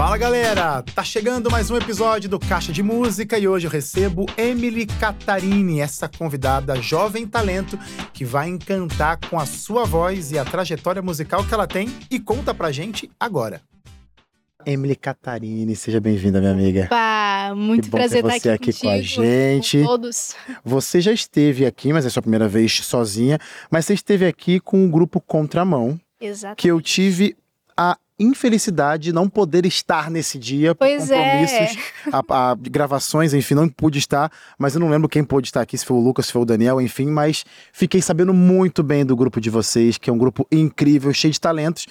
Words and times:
Fala 0.00 0.16
galera, 0.16 0.82
tá 0.94 1.04
chegando 1.04 1.50
mais 1.50 1.70
um 1.70 1.76
episódio 1.76 2.26
do 2.26 2.38
Caixa 2.38 2.72
de 2.72 2.82
Música 2.82 3.38
e 3.38 3.46
hoje 3.46 3.66
eu 3.66 3.70
recebo 3.70 4.24
Emily 4.34 4.86
Catarini, 4.86 5.80
essa 5.80 6.08
convidada 6.08 6.74
jovem 6.76 7.26
talento 7.26 7.78
que 8.10 8.24
vai 8.24 8.48
encantar 8.48 9.18
com 9.28 9.38
a 9.38 9.44
sua 9.44 9.84
voz 9.84 10.32
e 10.32 10.38
a 10.38 10.44
trajetória 10.44 11.02
musical 11.02 11.44
que 11.44 11.52
ela 11.52 11.66
tem 11.66 11.94
e 12.10 12.18
conta 12.18 12.54
pra 12.54 12.72
gente 12.72 13.10
agora. 13.20 13.60
Emily 14.64 14.96
Catarini, 14.96 15.76
seja 15.76 16.00
bem-vinda, 16.00 16.40
minha 16.40 16.52
amiga. 16.52 16.84
Opa, 16.86 17.54
muito 17.54 17.82
que 17.84 17.90
bom 17.90 17.98
prazer 17.98 18.22
ter 18.22 18.28
estar 18.28 18.40
você 18.40 18.50
aqui, 18.52 18.70
aqui 18.70 18.80
com 18.80 18.88
a 18.88 18.96
contigo, 18.96 19.22
gente. 19.22 19.78
Com 19.80 19.84
todos. 19.84 20.34
Você 20.64 21.00
já 21.02 21.12
esteve 21.12 21.66
aqui, 21.66 21.92
mas 21.92 22.06
é 22.06 22.08
a 22.08 22.10
sua 22.10 22.22
primeira 22.22 22.48
vez 22.48 22.72
sozinha, 22.72 23.38
mas 23.70 23.84
você 23.84 23.92
esteve 23.92 24.24
aqui 24.24 24.60
com 24.60 24.82
o 24.82 24.88
grupo 24.88 25.20
Contramão, 25.20 26.00
Exato. 26.18 26.56
que 26.56 26.68
eu 26.68 26.80
tive 26.80 27.36
infelicidade 28.20 29.04
de 29.04 29.12
não 29.12 29.28
poder 29.28 29.64
estar 29.64 30.10
nesse 30.10 30.38
dia 30.38 30.74
por 30.74 30.86
Pois 30.86 31.10
é. 31.10 31.16
compromissos, 31.16 31.78
a- 32.12 32.50
a- 32.50 32.54
de 32.54 32.68
gravações, 32.68 33.32
enfim, 33.32 33.54
não 33.54 33.68
pude 33.68 33.98
estar, 33.98 34.30
mas 34.58 34.74
eu 34.74 34.80
não 34.80 34.90
lembro 34.90 35.08
quem 35.08 35.24
pôde 35.24 35.48
estar 35.48 35.62
aqui, 35.62 35.76
se 35.78 35.86
foi 35.86 35.96
o 35.96 36.00
Lucas, 36.00 36.26
se 36.26 36.32
foi 36.32 36.42
o 36.42 36.44
Daniel, 36.44 36.80
enfim, 36.80 37.06
mas 37.06 37.44
fiquei 37.72 38.02
sabendo 38.02 38.34
muito 38.34 38.82
bem 38.82 39.04
do 39.04 39.16
grupo 39.16 39.40
de 39.40 39.48
vocês, 39.50 39.96
que 39.96 40.10
é 40.10 40.12
um 40.12 40.18
grupo 40.18 40.46
incrível, 40.52 41.12
cheio 41.14 41.32
de 41.32 41.40
talentos. 41.40 41.86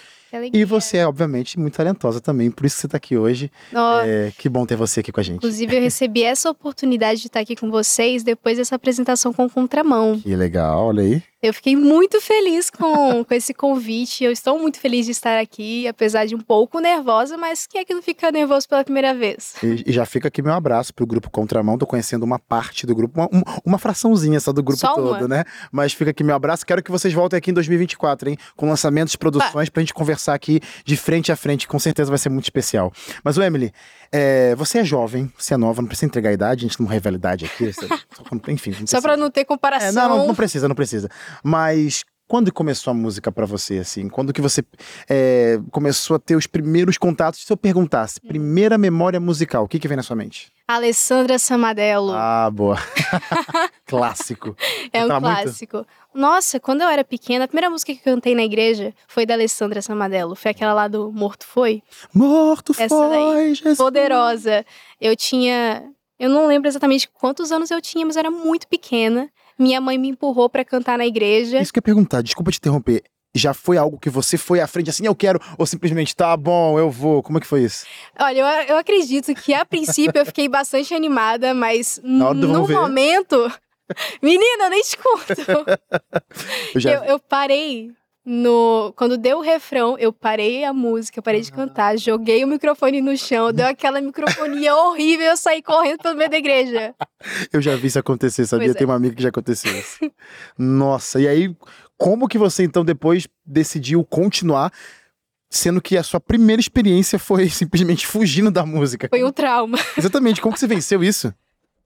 E 0.53 0.63
você 0.65 0.97
é, 0.97 1.07
obviamente, 1.07 1.59
muito 1.59 1.75
talentosa 1.75 2.19
também, 2.19 2.49
por 2.51 2.65
isso 2.65 2.75
que 2.75 2.81
você 2.81 2.87
está 2.87 2.97
aqui 2.97 3.17
hoje. 3.17 3.51
Ó, 3.73 4.01
É, 4.01 4.31
que 4.37 4.47
bom 4.49 4.65
ter 4.65 4.75
você 4.75 4.99
aqui 4.99 5.11
com 5.11 5.20
a 5.20 5.23
gente. 5.23 5.37
Inclusive, 5.37 5.75
eu 5.75 5.81
recebi 5.81 6.23
essa 6.23 6.49
oportunidade 6.49 7.21
de 7.21 7.27
estar 7.27 7.39
aqui 7.39 7.55
com 7.55 7.70
vocês 7.71 8.23
depois 8.23 8.57
dessa 8.57 8.75
apresentação 8.75 9.34
com 9.34 9.45
o 9.45 9.49
Contramão. 9.49 10.20
Que 10.20 10.35
legal, 10.35 10.87
olha 10.87 11.03
aí. 11.03 11.23
Eu 11.41 11.53
fiquei 11.53 11.73
muito 11.73 12.20
feliz 12.20 12.70
com, 12.70 13.23
com 13.23 13.34
esse 13.34 13.53
convite. 13.53 14.25
Eu 14.25 14.31
estou 14.31 14.59
muito 14.59 14.77
feliz 14.77 15.05
de 15.05 15.13
estar 15.13 15.39
aqui, 15.39 15.87
apesar 15.87 16.25
de 16.25 16.35
um 16.35 16.39
pouco 16.41 16.81
nervosa, 16.81 17.37
mas 17.37 17.65
quem 17.65 17.79
é 17.79 17.85
que 17.85 17.93
não 17.93 18.01
fica 18.01 18.29
nervoso 18.29 18.67
pela 18.67 18.84
primeira 18.84 19.13
vez? 19.13 19.53
E, 19.63 19.85
e 19.87 19.93
já 19.93 20.05
fica 20.05 20.27
aqui 20.27 20.41
meu 20.41 20.51
abraço 20.53 20.93
pro 20.93 21.07
grupo 21.07 21.29
Contramão. 21.29 21.77
Tô 21.77 21.87
conhecendo 21.87 22.23
uma 22.23 22.37
parte 22.39 22.85
do 22.85 22.93
grupo, 22.93 23.21
uma, 23.21 23.29
um- 23.32 23.41
uma 23.63 23.77
fraçãozinha 23.77 24.37
só 24.41 24.51
do 24.51 24.61
grupo 24.61 24.82
Só 24.82 24.93
todo, 24.93 25.20
uma? 25.20 25.27
né? 25.29 25.45
Mas 25.71 25.93
fica 25.93 26.11
aqui 26.11 26.26
meu 26.26 26.35
abraço. 26.35 26.65
Quero 26.65 26.84
que 26.84 26.91
vocês 26.91 27.13
voltem 27.13 27.37
aqui 27.37 27.51
em 27.51 27.54
2024, 27.54 28.32
hein? 28.32 28.37
Com 28.57 28.67
lançamentos, 28.67 29.15
produções, 29.15 29.70
pra 29.70 29.82
gente 29.82 29.93
conversar 29.93 30.18
aqui 30.27 30.59
de 30.84 30.98
frente 30.98 31.31
a 31.31 31.35
frente. 31.35 31.67
Com 31.67 31.79
certeza 31.79 32.09
vai 32.09 32.17
ser 32.17 32.29
muito 32.29 32.45
especial. 32.45 32.91
Mas, 33.23 33.37
o 33.37 33.43
Emily, 33.43 33.71
é, 34.12 34.55
você 34.55 34.79
é 34.79 34.84
jovem, 34.84 35.31
você 35.37 35.53
é 35.53 35.57
nova, 35.57 35.81
não 35.81 35.87
precisa 35.87 36.05
entregar 36.07 36.29
a 36.29 36.34
idade, 36.34 36.65
a 36.65 36.67
gente 36.67 36.79
não 36.81 36.87
revela 36.87 37.15
a 37.15 37.20
idade 37.20 37.45
aqui. 37.45 37.71
você- 37.71 37.87
enfim. 38.51 38.76
Não 38.79 38.87
Só 38.87 39.01
pra 39.01 39.15
não 39.15 39.29
ter 39.31 39.45
comparação. 39.45 39.87
É, 39.89 39.91
não, 39.91 40.17
não, 40.17 40.27
não 40.27 40.35
precisa, 40.35 40.67
não 40.67 40.76
precisa. 40.76 41.09
Mas 41.43 42.03
quando 42.30 42.54
começou 42.54 42.91
a 42.91 42.94
música 42.94 43.32
pra 43.32 43.48
você, 43.48 43.80
assim? 43.80 44.08
Quando 44.08 44.32
que 44.32 44.40
você 44.40 44.63
é, 45.10 45.60
começou 45.72 46.16
a 46.16 46.20
ter 46.20 46.35
os 46.35 46.46
primeiros 46.46 46.96
contatos? 46.96 47.44
Se 47.44 47.52
eu 47.52 47.58
perguntasse, 47.58 48.22
primeira 48.22 48.77
memória 48.77 49.20
musical, 49.20 49.63
o 49.63 49.68
que 49.68 49.80
que 49.80 49.88
vem 49.88 49.98
na 49.98 50.04
sua 50.04 50.16
mente? 50.16 50.52
Alessandra 50.68 51.40
Samadello. 51.40 52.12
Ah, 52.13 52.48
boa. 52.54 52.77
Clássico. 53.88 54.55
É 54.94 55.04
um 55.04 55.07
Tá 55.07 55.20
muito? 55.20 55.34
clássico. 55.41 55.85
Nossa, 56.13 56.60
quando 56.60 56.82
eu 56.82 56.88
era 56.88 57.04
pequena, 57.04 57.46
a 57.46 57.48
primeira 57.48 57.68
música 57.70 57.94
que 57.94 58.00
eu 58.07 58.13
cantei 58.13 58.35
na 58.35 58.44
igreja 58.44 58.94
foi 59.07 59.26
da 59.26 59.34
Alessandra 59.34 59.82
Samadello. 59.82 60.35
Foi 60.35 60.52
aquela 60.52 60.74
lá 60.74 60.88
do 60.88 61.12
Morto 61.12 61.48
Foi. 61.48 61.82
Morto 62.13 62.74
Essa 62.74 62.88
foi 62.88 63.10
daí. 63.10 63.55
Jesus. 63.55 63.77
Poderosa. 63.80 64.63
Eu 65.02 65.16
tinha. 65.16 65.84
Eu 66.19 66.30
não 66.30 66.46
lembro 66.46 66.68
exatamente 66.68 67.09
quantos 67.09 67.52
anos 67.52 67.72
eu 67.72 67.81
tinha, 67.81 68.06
mas 68.06 68.16
eu 68.16 68.19
era 68.19 68.30
muito 68.31 68.68
pequena. 68.68 69.30
Minha 69.59 69.81
mãe 69.81 69.97
me 69.97 70.07
empurrou 70.07 70.50
pra 70.50 70.63
cantar 70.63 70.97
na 70.97 71.06
igreja. 71.06 71.59
Isso 71.59 71.74
que 71.74 71.79
eu 71.79 71.81
ia 71.81 71.84
perguntar, 71.84 72.22
desculpa 72.22 72.50
te 72.50 72.57
interromper. 72.57 73.03
Já 73.35 73.53
foi 73.53 73.78
algo 73.78 74.00
que 74.00 74.09
você 74.09 74.38
foi 74.38 74.59
à 74.59 74.66
frente 74.66 74.90
assim, 74.90 75.06
eu 75.06 75.13
quero, 75.13 75.40
ou 75.57 75.66
simplesmente, 75.66 76.16
tá 76.16 76.35
bom, 76.35 76.79
eu 76.79 76.90
vou. 76.90 77.22
Como 77.22 77.38
é 77.38 77.41
que 77.41 77.46
foi 77.46 77.63
isso? 77.63 77.85
Olha, 78.18 78.40
eu, 78.40 78.46
eu 78.69 78.78
acredito 78.78 79.35
que 79.35 79.53
a 79.53 79.63
princípio 79.66 80.19
eu 80.19 80.25
fiquei 80.25 80.47
bastante 80.47 80.94
animada, 80.96 81.53
mas 81.53 82.00
no 82.03 82.68
momento. 82.68 83.51
Menina, 84.22 84.69
nem 84.69 84.81
te 84.81 84.97
conto. 84.97 85.34
Eu 86.75 86.79
já 86.79 86.91
Eu, 86.91 87.03
eu 87.06 87.19
parei 87.19 87.91
no. 88.25 88.94
Quando 88.96 89.18
deu 89.18 89.38
o 89.38 89.41
refrão, 89.41 89.97
eu 89.97 90.12
parei 90.13 90.63
a 90.63 90.74
música, 90.74 91.22
parei 91.22 91.41
de 91.41 91.52
cantar, 91.52 91.97
joguei 91.97 92.44
o 92.44 92.47
microfone 92.47 93.02
no 93.02 93.16
chão, 93.18 93.52
deu 93.52 93.66
aquela 93.68 94.02
microfonia 94.02 94.75
horrível 94.75 95.25
e 95.25 95.30
eu 95.30 95.38
saí 95.38 95.62
correndo 95.62 96.00
pelo 96.02 96.16
meio 96.16 96.30
da 96.30 96.38
igreja. 96.38 96.94
Eu 97.52 97.62
já 97.62 97.75
vi 97.75 97.88
isso 97.88 98.00
acontecer, 98.00 98.46
sabia? 98.46 98.68
Pois 98.68 98.75
é. 98.75 98.80
Tem 98.80 98.88
uma 98.88 98.96
amiga 98.96 99.16
que 99.16 99.24
já 99.24 99.30
aconteceu 99.30 99.72
isso. 99.78 100.00
Nossa, 100.57 101.19
e 101.19 101.28
aí, 101.28 101.56
como 101.97 102.28
que 102.28 102.38
você 102.38 102.63
então 102.63 102.85
depois 102.85 103.28
decidiu 103.46 104.03
continuar, 104.03 104.72
sendo 105.50 105.81
que 105.81 105.97
a 105.97 106.03
sua 106.03 106.19
primeira 106.19 106.59
experiência 106.59 107.18
foi 107.18 107.47
simplesmente 107.50 108.06
fugindo 108.06 108.51
da 108.51 108.66
música? 108.66 109.07
Foi 109.09 109.24
um 109.24 109.31
trauma. 109.31 109.78
Exatamente, 109.97 110.41
como 110.41 110.53
que 110.53 110.59
você 110.59 110.68
venceu 110.68 111.03
isso? 111.03 111.34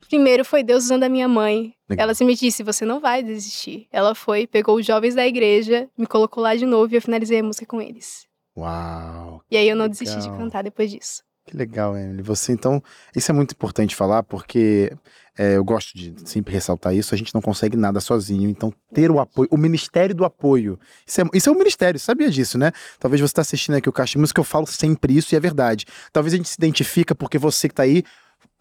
Primeiro 0.07 0.43
foi 0.45 0.63
Deus 0.63 0.85
usando 0.85 1.03
a 1.03 1.09
minha 1.09 1.27
mãe. 1.27 1.73
Legal. 1.89 2.03
Ela 2.05 2.13
simplesmente 2.13 2.45
disse: 2.45 2.63
Você 2.63 2.85
não 2.85 2.99
vai 2.99 3.21
desistir. 3.23 3.87
Ela 3.91 4.13
foi, 4.15 4.45
pegou 4.47 4.77
os 4.77 4.85
jovens 4.85 5.15
da 5.15 5.25
igreja, 5.27 5.89
me 5.97 6.05
colocou 6.07 6.41
lá 6.43 6.55
de 6.55 6.65
novo 6.65 6.93
e 6.93 6.97
eu 6.97 7.01
finalizei 7.01 7.39
a 7.39 7.43
música 7.43 7.65
com 7.65 7.81
eles. 7.81 8.25
Uau, 8.57 9.41
E 9.49 9.57
aí 9.57 9.67
eu 9.67 9.75
não 9.75 9.87
desisti 9.87 10.15
de 10.17 10.23
Legal. 10.23 10.37
cantar 10.37 10.63
depois 10.63 10.91
disso. 10.91 11.23
que 11.47 11.57
legal, 11.57 11.97
Emily. 11.97 12.21
Você 12.21 12.51
então, 12.53 12.81
isso 13.15 13.31
é 13.31 13.33
muito 13.33 13.51
importante 13.53 13.95
falar 13.95 14.21
porque 14.23 14.93
é, 15.37 15.57
eu 15.57 15.63
gosto 15.63 15.97
de 15.97 16.13
sempre 16.23 16.53
ressaltar 16.53 16.93
isso. 16.95 17.13
A 17.15 17.17
gente 17.17 17.33
não 17.33 17.41
consegue 17.41 17.75
nada 17.75 17.99
sozinho, 17.99 18.47
então 18.49 18.71
ter 18.93 19.09
o 19.09 19.19
apoio, 19.19 19.49
o 19.51 19.57
Ministério 19.57 20.13
do 20.13 20.23
Apoio, 20.23 20.79
isso 21.05 21.19
é, 21.21 21.23
isso 21.33 21.49
é 21.49 21.51
um 21.51 21.57
ministério, 21.57 21.99
sabia 21.99 22.29
disso, 22.29 22.57
né? 22.59 22.71
Talvez 22.99 23.19
você 23.19 23.25
está 23.25 23.41
assistindo 23.41 23.75
aqui 23.75 23.89
o 23.89 23.91
Caixa 23.91 24.11
de 24.13 24.19
Música, 24.19 24.39
eu 24.39 24.43
falo 24.45 24.67
sempre 24.67 25.17
isso 25.17 25.33
e 25.33 25.35
é 25.35 25.39
verdade. 25.39 25.85
Talvez 26.11 26.33
a 26.33 26.37
gente 26.37 26.47
se 26.49 26.55
identifica 26.57 27.15
porque 27.15 27.37
você 27.39 27.67
que 27.67 27.73
tá 27.75 27.83
aí 27.83 28.03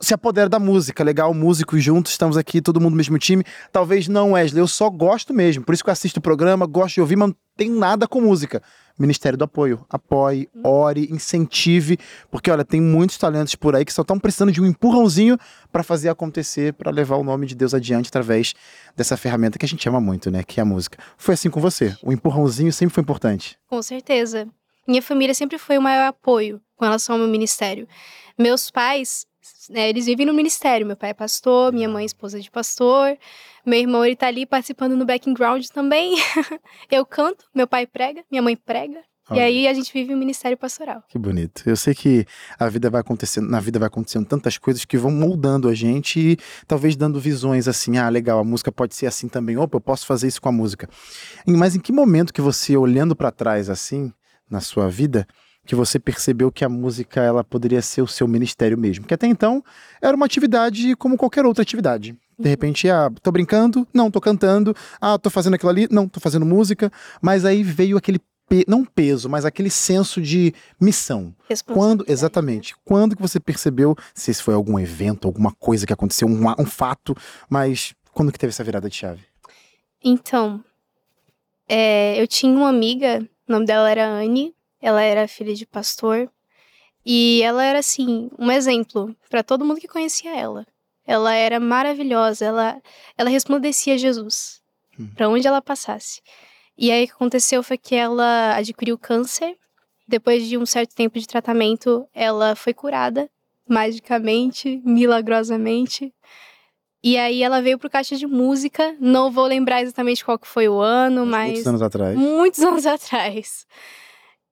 se 0.02 0.12
apodera 0.12 0.48
da 0.48 0.58
música, 0.58 1.04
legal, 1.04 1.32
músicos 1.32 1.82
juntos, 1.82 2.10
estamos 2.10 2.36
aqui, 2.36 2.60
todo 2.60 2.80
mundo 2.80 2.90
no 2.90 2.96
mesmo 2.96 3.16
time. 3.18 3.44
Talvez 3.70 4.08
não, 4.08 4.32
Wesley, 4.32 4.60
eu 4.60 4.66
só 4.66 4.90
gosto 4.90 5.32
mesmo, 5.32 5.64
por 5.64 5.72
isso 5.72 5.84
que 5.84 5.88
eu 5.88 5.92
assisto 5.92 6.18
o 6.18 6.22
programa, 6.22 6.66
gosto 6.66 6.96
de 6.96 7.00
ouvir, 7.00 7.14
mas 7.14 7.28
não 7.28 7.36
tem 7.56 7.70
nada 7.70 8.08
com 8.08 8.20
música. 8.20 8.60
Ministério 8.98 9.38
do 9.38 9.44
Apoio, 9.44 9.86
apoie, 9.88 10.48
ore, 10.62 11.08
incentive, 11.10 11.98
porque 12.30 12.50
olha, 12.50 12.64
tem 12.64 12.80
muitos 12.80 13.16
talentos 13.16 13.54
por 13.54 13.74
aí 13.74 13.84
que 13.84 13.92
só 13.92 14.02
estão 14.02 14.18
precisando 14.18 14.52
de 14.52 14.60
um 14.60 14.66
empurrãozinho 14.66 15.38
para 15.70 15.82
fazer 15.82 16.08
acontecer, 16.08 16.74
para 16.74 16.90
levar 16.90 17.16
o 17.16 17.24
nome 17.24 17.46
de 17.46 17.54
Deus 17.54 17.72
adiante 17.72 18.08
através 18.08 18.54
dessa 18.96 19.16
ferramenta 19.16 19.58
que 19.58 19.64
a 19.64 19.68
gente 19.68 19.88
ama 19.88 20.00
muito, 20.00 20.30
né, 20.30 20.42
que 20.42 20.60
é 20.60 20.62
a 20.62 20.66
música. 20.66 20.98
Foi 21.16 21.34
assim 21.34 21.48
com 21.48 21.60
você, 21.60 21.96
o 22.02 22.12
empurrãozinho 22.12 22.72
sempre 22.72 22.94
foi 22.94 23.02
importante. 23.02 23.56
Com 23.68 23.80
certeza. 23.80 24.48
Minha 24.86 25.00
família 25.00 25.34
sempre 25.34 25.58
foi 25.58 25.78
o 25.78 25.82
maior 25.82 26.08
apoio 26.08 26.60
com 26.76 26.84
relação 26.84 27.14
ao 27.14 27.20
meu 27.20 27.28
ministério. 27.28 27.86
Meus 28.36 28.70
pais, 28.70 29.26
né, 29.70 29.88
eles 29.88 30.06
vivem 30.06 30.26
no 30.26 30.34
ministério. 30.34 30.86
Meu 30.86 30.96
pai 30.96 31.10
é 31.10 31.14
pastor, 31.14 31.72
minha 31.72 31.88
mãe 31.88 32.02
é 32.02 32.06
esposa 32.06 32.40
de 32.40 32.50
pastor. 32.50 33.16
Meu 33.64 33.78
irmão, 33.78 34.04
ele 34.04 34.16
tá 34.16 34.26
ali 34.26 34.44
participando 34.46 34.96
no 34.96 35.04
background 35.04 35.66
também. 35.68 36.16
Eu 36.90 37.06
canto, 37.06 37.46
meu 37.54 37.66
pai 37.66 37.86
prega, 37.86 38.24
minha 38.30 38.42
mãe 38.42 38.56
prega. 38.56 39.02
E 39.30 39.40
aí 39.40 39.68
a 39.68 39.72
gente 39.72 39.92
vive 39.92 40.12
o 40.12 40.16
ministério 40.16 40.58
pastoral. 40.58 41.02
Que 41.08 41.18
bonito. 41.18 41.62
Eu 41.64 41.76
sei 41.76 41.94
que 41.94 42.26
a 42.58 42.68
vida 42.68 42.90
vai 42.90 43.00
acontecendo, 43.00 43.48
na 43.48 43.60
vida 43.60 43.78
vai 43.78 43.86
acontecendo 43.86 44.26
tantas 44.26 44.58
coisas 44.58 44.84
que 44.84 44.98
vão 44.98 45.10
moldando 45.10 45.68
a 45.68 45.74
gente 45.74 46.18
e 46.18 46.36
talvez 46.66 46.96
dando 46.96 47.20
visões 47.20 47.68
assim, 47.68 47.98
ah, 47.98 48.08
legal, 48.08 48.40
a 48.40 48.44
música 48.44 48.70
pode 48.70 48.94
ser 48.94 49.06
assim 49.06 49.28
também. 49.28 49.56
Opa, 49.56 49.76
eu 49.76 49.80
posso 49.80 50.06
fazer 50.06 50.26
isso 50.26 50.42
com 50.42 50.48
a 50.48 50.52
música. 50.52 50.88
Mas 51.46 51.74
em 51.74 51.80
que 51.80 51.92
momento 51.92 52.32
que 52.32 52.40
você 52.40 52.76
olhando 52.76 53.14
pra 53.14 53.30
trás 53.30 53.70
assim, 53.70 54.12
na 54.50 54.60
sua 54.60 54.88
vida, 54.88 55.26
que 55.64 55.74
você 55.74 55.98
percebeu 55.98 56.50
que 56.50 56.64
a 56.64 56.68
música 56.68 57.20
ela 57.20 57.44
poderia 57.44 57.80
ser 57.80 58.02
o 58.02 58.06
seu 58.06 58.26
ministério 58.26 58.76
mesmo? 58.76 59.06
Que 59.06 59.14
até 59.14 59.26
então 59.26 59.62
era 60.00 60.16
uma 60.16 60.26
atividade 60.26 60.96
como 60.96 61.16
qualquer 61.16 61.46
outra 61.46 61.62
atividade. 61.62 62.16
De 62.38 62.48
repente, 62.48 62.88
ah, 62.88 63.10
tô 63.22 63.30
brincando, 63.30 63.86
não, 63.94 64.10
tô 64.10 64.20
cantando, 64.20 64.74
ah, 65.00 65.18
tô 65.18 65.30
fazendo 65.30 65.54
aquilo 65.54 65.70
ali, 65.70 65.86
não, 65.90 66.08
tô 66.08 66.18
fazendo 66.18 66.44
música, 66.44 66.90
mas 67.20 67.44
aí 67.44 67.62
veio 67.62 67.96
aquele 67.96 68.20
não 68.66 68.84
peso, 68.84 69.28
mas 69.30 69.44
aquele 69.44 69.70
senso 69.70 70.20
de 70.20 70.52
missão. 70.78 71.34
Quando, 71.72 72.04
exatamente, 72.06 72.74
quando 72.84 73.16
que 73.16 73.22
você 73.22 73.40
percebeu, 73.40 73.96
se 74.14 74.30
esse 74.30 74.42
foi 74.42 74.54
algum 74.54 74.78
evento, 74.78 75.26
alguma 75.26 75.52
coisa 75.52 75.86
que 75.86 75.92
aconteceu, 75.92 76.28
um, 76.28 76.42
um 76.58 76.66
fato, 76.66 77.16
mas 77.48 77.94
quando 78.12 78.30
que 78.30 78.38
teve 78.38 78.50
essa 78.50 78.64
virada 78.64 78.90
de 78.90 78.96
chave? 78.96 79.22
Então, 80.04 80.62
é, 81.68 82.20
eu 82.20 82.26
tinha 82.26 82.54
uma 82.54 82.68
amiga, 82.68 83.26
o 83.48 83.52
nome 83.52 83.64
dela 83.64 83.90
era 83.90 84.06
Anne, 84.06 84.54
ela 84.82 85.00
era 85.02 85.26
filha 85.28 85.54
de 85.54 85.64
pastor, 85.64 86.28
e 87.06 87.40
ela 87.42 87.64
era, 87.64 87.78
assim, 87.78 88.30
um 88.38 88.50
exemplo 88.50 89.16
para 89.30 89.42
todo 89.42 89.64
mundo 89.64 89.80
que 89.80 89.88
conhecia 89.88 90.36
ela. 90.36 90.66
Ela 91.06 91.34
era 91.34 91.58
maravilhosa, 91.58 92.44
ela, 92.44 92.82
ela 93.16 93.30
resplandecia 93.30 93.96
Jesus 93.96 94.60
Hum. 94.98 95.08
para 95.16 95.28
onde 95.28 95.46
ela 95.48 95.62
passasse. 95.62 96.20
E 96.76 96.90
aí 96.90 97.04
o 97.04 97.06
que 97.06 97.12
aconteceu 97.14 97.62
foi 97.62 97.78
que 97.78 97.94
ela 97.94 98.54
adquiriu 98.56 98.98
câncer. 98.98 99.56
Depois 100.06 100.46
de 100.46 100.58
um 100.58 100.66
certo 100.66 100.94
tempo 100.94 101.18
de 101.18 101.26
tratamento, 101.26 102.06
ela 102.12 102.54
foi 102.54 102.74
curada 102.74 103.30
magicamente, 103.66 104.80
milagrosamente. 104.84 106.12
E 107.02 107.16
aí 107.18 107.42
ela 107.42 107.60
veio 107.62 107.78
pro 107.78 107.90
caixa 107.90 108.16
de 108.16 108.26
música. 108.26 108.94
Não 109.00 109.30
vou 109.30 109.46
lembrar 109.46 109.82
exatamente 109.82 110.24
qual 110.24 110.38
que 110.38 110.46
foi 110.46 110.68
o 110.68 110.78
ano, 110.80 111.26
mas 111.26 111.52
Muitos 111.52 111.66
anos 111.66 111.82
atrás. 111.82 112.16
muitos 112.18 112.60
anos 112.62 112.86
atrás. 112.86 113.66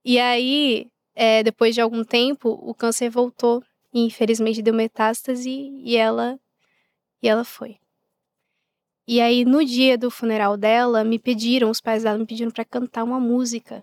E 0.05 0.19
aí 0.19 0.91
é, 1.15 1.43
depois 1.43 1.75
de 1.75 1.81
algum 1.81 2.05
tempo, 2.05 2.49
o 2.63 2.75
câncer 2.75 3.11
voltou 3.11 3.63
e 3.93 4.01
infelizmente 4.01 4.63
deu 4.63 4.73
metástase 4.73 5.51
e 5.51 5.97
ela 5.97 6.39
e 7.23 7.29
ela 7.29 7.45
foi. 7.45 7.77
E 9.07 9.21
aí 9.21 9.45
no 9.45 9.65
dia 9.65 9.99
do 9.99 10.11
funeral 10.11 10.57
dela, 10.57 11.05
me 11.05 11.19
pediram, 11.19 11.71
os 11.71 11.81
pais 11.81 12.05
dela 12.05 12.17
me 12.17 12.27
pediram 12.27 12.51
para 12.51 12.65
cantar 12.65 13.05
uma 13.05 13.21
música. 13.21 13.83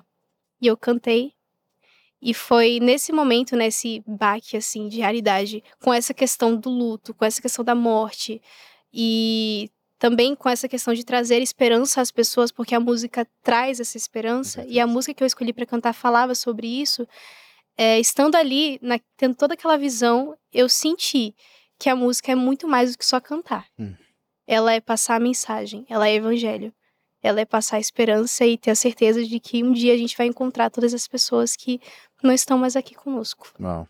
E 0.62 0.68
eu 0.68 0.75
cantei. 0.78 1.34
E 2.19 2.34
foi 2.34 2.80
nesse 2.80 3.12
momento, 3.12 3.56
nesse 3.56 4.04
baque 4.08 4.58
assim 4.58 4.88
de 4.88 4.98
realidade, 4.98 5.64
com 5.80 5.94
essa 5.94 6.14
questão 6.14 6.56
do 6.56 6.69
luto, 6.69 7.14
com 7.14 7.24
essa 7.25 7.42
questão 7.42 7.64
da 7.64 7.75
morte 7.75 8.42
e 8.92 9.69
também 9.99 10.35
com 10.35 10.47
essa 10.49 10.67
questão 10.67 10.94
de 10.94 11.03
trazer 11.03 11.41
esperança 11.41 12.01
às 12.01 12.11
pessoas, 12.11 12.51
porque 12.51 12.75
a 12.75 12.79
música 12.79 13.27
traz 13.44 13.79
essa 13.79 13.97
esperança, 13.97 14.65
e 14.67 14.79
a 14.79 14.88
música 14.88 15.13
que 15.13 15.23
eu 15.23 15.27
escolhi 15.27 15.53
para 15.53 15.65
cantar 15.65 15.94
falava 15.94 16.35
sobre 16.35 16.67
isso. 16.67 17.07
É, 17.77 17.99
estando 17.99 18.35
ali, 18.35 18.79
na, 18.81 18.99
tendo 19.15 19.35
toda 19.35 19.53
aquela 19.53 19.77
visão, 19.77 20.38
eu 20.51 20.67
senti 20.67 21.35
que 21.79 21.89
a 21.89 21.95
música 21.95 22.31
é 22.31 22.35
muito 22.35 22.67
mais 22.67 22.91
do 22.91 22.97
que 22.97 23.05
só 23.05 23.19
cantar. 23.19 23.67
Hum. 23.77 23.94
Ela 24.47 24.73
é 24.73 24.81
passar 24.81 25.15
a 25.15 25.19
mensagem, 25.19 25.85
ela 25.89 26.07
é 26.07 26.15
evangelho. 26.15 26.73
Ela 27.21 27.41
é 27.41 27.45
passar 27.45 27.77
a 27.77 27.79
esperança 27.79 28.45
e 28.45 28.57
ter 28.57 28.71
a 28.71 28.75
certeza 28.75 29.23
de 29.23 29.39
que 29.39 29.63
um 29.63 29.73
dia 29.73 29.94
a 29.94 29.97
gente 29.97 30.15
vai 30.15 30.27
encontrar 30.27 30.69
todas 30.69 30.94
as 30.94 31.07
pessoas 31.07 31.55
que 31.55 31.81
não 32.23 32.31
estão 32.31 32.57
mais 32.57 32.75
aqui 32.75 32.95
conosco. 32.95 33.51
Uau. 33.59 33.88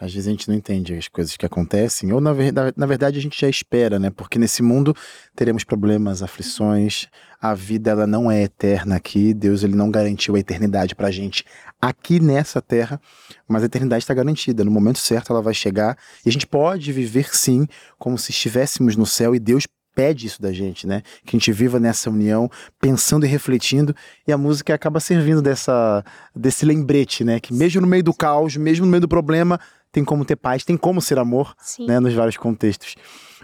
Às 0.00 0.12
vezes 0.12 0.28
a 0.28 0.30
gente 0.30 0.48
não 0.48 0.54
entende 0.54 0.94
as 0.94 1.08
coisas 1.08 1.36
que 1.36 1.44
acontecem, 1.44 2.12
ou 2.12 2.20
na, 2.20 2.32
verdade, 2.32 2.72
na 2.76 2.86
verdade 2.86 3.18
a 3.18 3.22
gente 3.22 3.40
já 3.40 3.48
espera, 3.48 3.98
né? 3.98 4.10
Porque 4.10 4.38
nesse 4.38 4.62
mundo 4.62 4.94
teremos 5.34 5.64
problemas, 5.64 6.22
aflições, 6.22 7.08
a 7.40 7.52
vida 7.52 7.90
ela 7.90 8.06
não 8.06 8.30
é 8.30 8.42
eterna 8.42 8.96
aqui, 8.96 9.34
Deus 9.34 9.64
ele 9.64 9.74
não 9.74 9.90
garantiu 9.90 10.36
a 10.36 10.38
eternidade 10.38 10.94
pra 10.94 11.10
gente 11.10 11.44
aqui 11.80 12.20
nessa 12.20 12.62
terra, 12.62 13.00
mas 13.48 13.62
a 13.62 13.66
eternidade 13.66 14.04
está 14.04 14.14
garantida, 14.14 14.64
no 14.64 14.70
momento 14.70 14.98
certo 14.98 15.32
ela 15.32 15.42
vai 15.42 15.54
chegar, 15.54 15.96
e 16.24 16.28
a 16.28 16.32
gente 16.32 16.46
pode 16.46 16.92
viver 16.92 17.34
sim 17.34 17.66
como 17.98 18.16
se 18.16 18.30
estivéssemos 18.30 18.94
no 18.94 19.06
céu 19.06 19.34
e 19.34 19.40
Deus 19.40 19.66
pede 19.98 20.28
isso 20.28 20.40
da 20.40 20.52
gente, 20.52 20.86
né? 20.86 21.02
Que 21.24 21.36
a 21.36 21.38
gente 21.40 21.50
viva 21.50 21.80
nessa 21.80 22.08
união, 22.08 22.48
pensando 22.80 23.26
e 23.26 23.28
refletindo, 23.28 23.92
e 24.28 24.32
a 24.32 24.38
música 24.38 24.72
acaba 24.72 25.00
servindo 25.00 25.42
dessa, 25.42 26.04
desse 26.36 26.64
lembrete, 26.64 27.24
né? 27.24 27.40
Que 27.40 27.52
mesmo 27.52 27.80
no 27.80 27.86
meio 27.88 28.04
do 28.04 28.14
caos, 28.14 28.56
mesmo 28.56 28.86
no 28.86 28.92
meio 28.92 29.00
do 29.00 29.08
problema, 29.08 29.58
tem 29.92 30.04
como 30.04 30.24
ter 30.24 30.36
paz, 30.36 30.64
tem 30.64 30.76
como 30.76 31.00
ser 31.00 31.18
amor, 31.18 31.54
Sim. 31.60 31.86
né? 31.86 32.00
Nos 32.00 32.14
vários 32.14 32.36
contextos. 32.36 32.94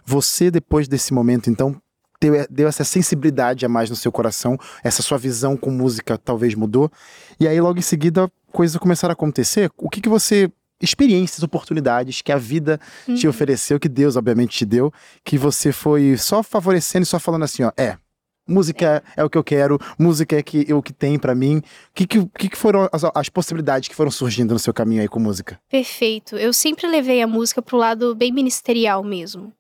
Você, 0.05 0.51
depois 0.51 0.87
desse 0.87 1.15
momento, 1.15 1.49
então, 1.49 1.81
deu, 2.21 2.47
deu 2.51 2.69
essa 2.69 2.85
sensibilidade 2.85 3.65
a 3.65 3.69
mais 3.69 3.91
no 3.91 3.97
seu 3.97 4.13
coração, 4.13 4.59
essa 4.83 5.03
sua 5.03 5.19
visão 5.19 5.57
com 5.57 5.71
música 5.71 6.19
talvez 6.19 6.55
mudou, 6.55 6.91
e 7.39 7.49
aí 7.49 7.61
logo 7.61 7.79
em 7.79 7.83
seguida 7.83 8.31
coisas 8.53 8.77
começaram 8.77 9.13
a 9.13 9.15
acontecer. 9.15 9.71
O 9.77 9.89
que, 9.89 10.01
que 10.01 10.09
você 10.09 10.51
experiências, 10.81 11.43
oportunidades 11.43 12.21
que 12.21 12.33
a 12.33 12.37
vida 12.37 12.79
uhum. 13.09 13.15
te 13.15 13.27
ofereceu, 13.27 13.81
que 13.81 13.89
Deus 13.89 14.17
obviamente 14.17 14.59
te 14.59 14.67
deu, 14.67 14.93
que 15.25 15.39
você 15.39 15.73
foi 15.73 16.17
só 16.17 16.43
favorecendo 16.43 17.05
e 17.05 17.07
só 17.07 17.19
falando 17.19 17.45
assim, 17.45 17.63
ó, 17.63 17.73
é, 17.77 17.97
música 18.47 19.03
é, 19.17 19.21
é 19.23 19.25
o 19.25 19.31
que 19.31 19.39
eu 19.39 19.45
quero, 19.45 19.79
música 19.99 20.37
é, 20.37 20.43
que, 20.43 20.67
é 20.69 20.75
o 20.75 20.83
que 20.83 20.93
tem 20.93 21.19
para 21.19 21.35
mim. 21.35 21.59
O 21.59 21.63
que, 21.95 22.07
que, 22.07 22.49
que 22.49 22.57
foram 22.57 22.89
as, 22.93 23.05
as, 23.15 23.29
possibilidades 23.29 23.89
que 23.89 23.95
foram 23.95 24.11
surgindo 24.11 24.53
no 24.53 24.59
seu 24.59 24.73
caminho 24.73 25.03
aí 25.03 25.09
com 25.09 25.19
música? 25.19 25.59
Perfeito. 25.71 26.37
Eu 26.37 26.53
sempre 26.53 26.87
levei 26.87 27.23
a 27.23 27.27
música 27.27 27.63
pro 27.63 27.77
lado 27.77 28.15
bem 28.15 28.33
ministerial 28.33 29.03
mesmo. 29.03 29.53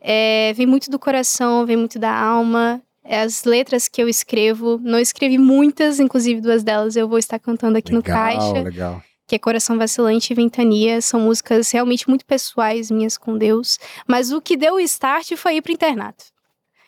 É, 0.00 0.52
vem 0.54 0.66
muito 0.66 0.90
do 0.90 0.98
coração, 0.98 1.66
vem 1.66 1.76
muito 1.76 1.98
da 1.98 2.14
alma. 2.14 2.80
É, 3.04 3.22
as 3.22 3.44
letras 3.44 3.88
que 3.88 4.02
eu 4.02 4.08
escrevo, 4.08 4.78
não 4.82 4.98
escrevi 4.98 5.38
muitas, 5.38 5.98
inclusive 5.98 6.40
duas 6.40 6.62
delas 6.62 6.96
eu 6.96 7.08
vou 7.08 7.18
estar 7.18 7.38
cantando 7.38 7.78
aqui 7.78 7.94
legal, 7.94 7.98
no 7.98 8.02
Caixa. 8.02 8.62
Legal 8.62 9.02
que 9.30 9.36
é 9.36 9.38
Coração 9.38 9.78
Vacilante 9.78 10.32
e 10.32 10.34
Ventania. 10.34 11.00
São 11.00 11.20
músicas 11.20 11.70
realmente 11.70 12.08
muito 12.08 12.26
pessoais 12.26 12.90
minhas 12.90 13.16
com 13.16 13.38
Deus. 13.38 13.78
Mas 14.04 14.32
o 14.32 14.40
que 14.40 14.56
deu 14.56 14.74
o 14.74 14.80
start 14.80 15.36
foi 15.36 15.54
ir 15.54 15.62
para 15.62 15.70
o 15.70 15.72
internato. 15.72 16.24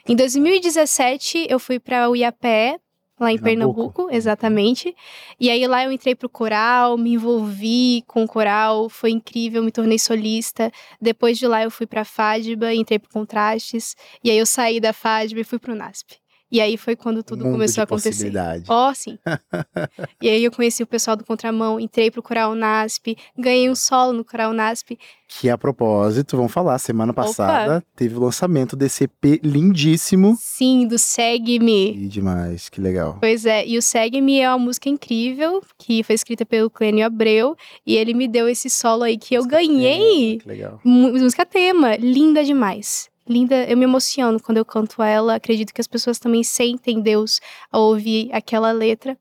Em 0.09 0.17
2017, 0.17 1.47
eu 1.49 1.59
fui 1.59 1.79
para 1.79 2.11
o 2.11 2.17
IAPE, 2.17 2.81
lá 3.21 3.33
em 3.33 3.39
Pernambuco. 3.39 3.93
Pernambuco, 3.93 4.09
exatamente. 4.11 4.95
E 5.39 5.49
aí 5.49 5.67
lá 5.67 5.85
eu 5.85 5.93
entrei 5.93 6.15
pro 6.15 6.29
coral, 6.29 6.99
me 6.99 7.15
envolvi 7.15 8.03
com 8.07 8.25
o 8.25 8.29
coral, 8.29 8.89
foi 8.89 9.11
incrível, 9.11 9.63
me 9.63 9.71
tornei 9.71 9.99
solista. 9.99 10.71
Depois 11.01 11.39
de 11.39 11.47
lá 11.47 11.63
eu 11.63 11.71
fui 11.71 11.87
pra 11.87 12.05
FADBA, 12.05 12.75
entrei 12.75 12.99
pro 12.99 13.11
Contrastes, 13.11 13.95
e 14.25 14.31
aí 14.31 14.39
eu 14.39 14.47
saí 14.47 14.81
da 14.81 14.93
FADBA 14.93 15.41
e 15.41 15.45
fui 15.45 15.59
pro 15.59 15.75
NASP. 15.75 16.22
E 16.53 16.61
aí 16.61 16.77
foi 16.77 16.95
quando 16.95 17.23
tudo 17.23 17.45
começou 17.45 17.81
a 17.81 17.85
acontecer. 17.85 18.31
Ó, 18.69 18.91
oh, 18.91 18.95
sim. 18.95 19.19
e 20.21 20.29
aí 20.29 20.45
eu 20.45 20.53
conheci 20.53 20.83
o 20.83 20.87
pessoal 20.87 21.17
do 21.17 21.25
Contramão, 21.25 21.81
entrei 21.81 22.11
pro 22.11 22.23
Coral 22.23 22.55
NASP, 22.55 23.17
ganhei 23.39 23.71
um 23.71 23.75
solo 23.75 24.13
no 24.13 24.23
Coral 24.23 24.53
NASP. 24.53 24.99
Que 25.27 25.49
a 25.49 25.57
propósito, 25.57 26.37
vamos 26.37 26.53
falar, 26.53 26.79
semana 26.79 27.15
passada 27.15 27.79
Opa. 27.79 27.87
teve 27.97 28.17
o 28.17 28.21
lançamento 28.21 28.77
desse 28.77 29.05
EP 29.05 29.41
lindíssimo. 29.43 30.37
Sim, 30.39 30.87
do 30.87 30.99
Segue-me. 30.99 31.95
Que 31.95 32.09
demais, 32.09 32.69
que 32.69 32.83
legal. 32.83 33.17
Pois 33.19 33.47
é, 33.47 33.67
e 33.67 33.79
o 33.79 33.83
Segue-me 33.83 34.41
é 34.41 34.51
uma 34.51 34.59
música 34.59 34.91
incrível, 34.91 35.63
que 35.79 36.03
foi 36.03 36.15
escrita 36.15 36.45
pelo 36.45 36.69
Clênio 36.69 37.07
Abreu, 37.07 37.57
e 37.87 37.97
ele 37.97 38.13
me 38.13 38.29
deu 38.29 38.47
esse 38.47 38.69
solo 38.69 39.05
aí 39.05 39.17
que 39.17 39.35
música 39.39 39.57
eu 39.57 39.65
ganhei. 39.65 40.39
Tema, 40.39 40.43
que 40.43 40.49
legal. 40.49 40.81
Música 40.85 41.47
tema, 41.47 41.97
linda 41.97 42.45
demais 42.45 43.11
linda, 43.29 43.65
eu 43.65 43.77
me 43.77 43.85
emociono 43.85 44.41
quando 44.41 44.59
eu 44.59 44.65
canto 44.65 45.03
ela. 45.03 45.35
Acredito 45.37 45.73
que 45.73 45.81
as 45.81 45.87
pessoas 45.87 46.19
também 46.19 46.43
sentem 46.43 47.01
Deus 47.01 47.41
ao 47.71 47.83
ouvir 47.83 48.31
aquela 48.33 48.73
letra. 48.73 49.17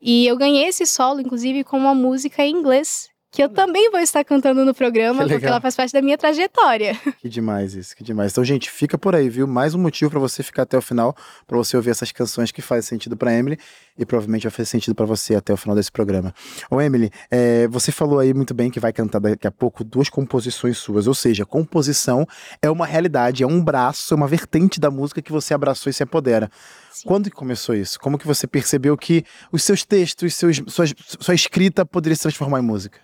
E 0.00 0.26
eu 0.26 0.36
ganhei 0.36 0.66
esse 0.66 0.84
solo, 0.86 1.20
inclusive, 1.20 1.64
com 1.64 1.78
uma 1.78 1.94
música 1.94 2.44
em 2.44 2.54
inglês 2.54 3.13
que 3.34 3.42
eu 3.42 3.48
também 3.48 3.90
vou 3.90 3.98
estar 3.98 4.22
cantando 4.22 4.64
no 4.64 4.72
programa, 4.72 5.26
porque 5.26 5.44
ela 5.44 5.60
faz 5.60 5.74
parte 5.74 5.92
da 5.92 6.00
minha 6.00 6.16
trajetória. 6.16 6.96
Que 7.24 7.28
demais 7.28 7.74
isso, 7.74 7.96
que 7.96 8.04
demais. 8.04 8.32
Então, 8.32 8.44
gente, 8.44 8.70
fica 8.70 8.98
por 8.98 9.14
aí, 9.14 9.30
viu? 9.30 9.46
Mais 9.46 9.74
um 9.74 9.78
motivo 9.78 10.10
para 10.10 10.20
você 10.20 10.42
ficar 10.42 10.62
até 10.62 10.76
o 10.76 10.82
final, 10.82 11.16
para 11.46 11.56
você 11.56 11.74
ouvir 11.74 11.90
essas 11.90 12.12
canções 12.12 12.52
que 12.52 12.60
fazem 12.60 12.82
sentido 12.82 13.16
para 13.16 13.32
Emily 13.32 13.58
e 13.98 14.04
provavelmente 14.04 14.42
vai 14.42 14.50
fazer 14.50 14.66
sentido 14.66 14.94
para 14.94 15.06
você 15.06 15.34
até 15.34 15.52
o 15.52 15.56
final 15.56 15.74
desse 15.74 15.90
programa. 15.90 16.34
Ô, 16.70 16.80
Emily, 16.80 17.10
é, 17.30 17.66
você 17.68 17.90
falou 17.90 18.18
aí 18.18 18.34
muito 18.34 18.52
bem 18.52 18.70
que 18.70 18.78
vai 18.78 18.92
cantar 18.92 19.20
daqui 19.20 19.46
a 19.46 19.50
pouco 19.50 19.82
duas 19.82 20.10
composições 20.10 20.76
suas, 20.76 21.06
ou 21.06 21.14
seja, 21.14 21.46
composição 21.46 22.26
é 22.60 22.70
uma 22.70 22.84
realidade, 22.84 23.42
é 23.42 23.46
um 23.46 23.62
braço, 23.62 24.12
é 24.12 24.16
uma 24.16 24.28
vertente 24.28 24.78
da 24.78 24.90
música 24.90 25.22
que 25.22 25.32
você 25.32 25.54
abraçou 25.54 25.90
e 25.90 25.94
se 25.94 26.02
apodera. 26.02 26.50
Sim. 26.94 27.08
Quando 27.08 27.28
que 27.28 27.36
começou 27.36 27.74
isso? 27.74 27.98
Como 27.98 28.16
que 28.16 28.26
você 28.26 28.46
percebeu 28.46 28.96
que 28.96 29.24
os 29.50 29.62
seus 29.62 29.84
textos, 29.84 30.34
seus, 30.34 30.62
sua, 30.68 30.84
sua 31.20 31.34
escrita 31.34 31.84
poderia 31.84 32.14
se 32.14 32.22
transformar 32.22 32.60
em 32.60 32.62
música? 32.62 33.00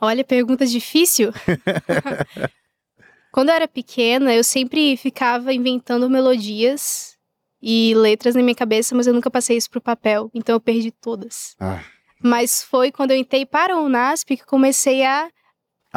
Olha, 0.00 0.24
pergunta 0.24 0.66
difícil. 0.66 1.30
Quando 3.30 3.50
eu 3.50 3.54
era 3.54 3.68
pequena, 3.68 4.34
eu 4.34 4.42
sempre 4.42 4.96
ficava 4.96 5.52
inventando 5.52 6.08
melodias 6.08 7.16
e 7.62 7.94
letras 7.94 8.34
na 8.34 8.42
minha 8.42 8.54
cabeça, 8.54 8.94
mas 8.94 9.06
eu 9.06 9.12
nunca 9.12 9.30
passei 9.30 9.56
isso 9.56 9.70
pro 9.70 9.80
papel, 9.80 10.30
então 10.32 10.56
eu 10.56 10.60
perdi 10.60 10.90
todas. 10.90 11.54
Ah. 11.60 11.80
Mas 12.22 12.62
foi 12.62 12.90
quando 12.90 13.10
eu 13.10 13.16
entrei 13.16 13.44
para 13.44 13.76
o 13.76 13.84
UNASP 13.84 14.38
que 14.38 14.46
comecei 14.46 15.04
a 15.04 15.28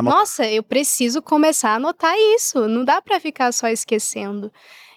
nossa, 0.02 0.48
eu 0.48 0.64
preciso 0.64 1.22
começar 1.22 1.72
a 1.72 1.76
anotar 1.76 2.16
isso. 2.36 2.68
Não 2.68 2.84
dá 2.84 3.00
para 3.00 3.20
ficar 3.20 3.52
só 3.52 3.68
esquecendo. 3.68 4.52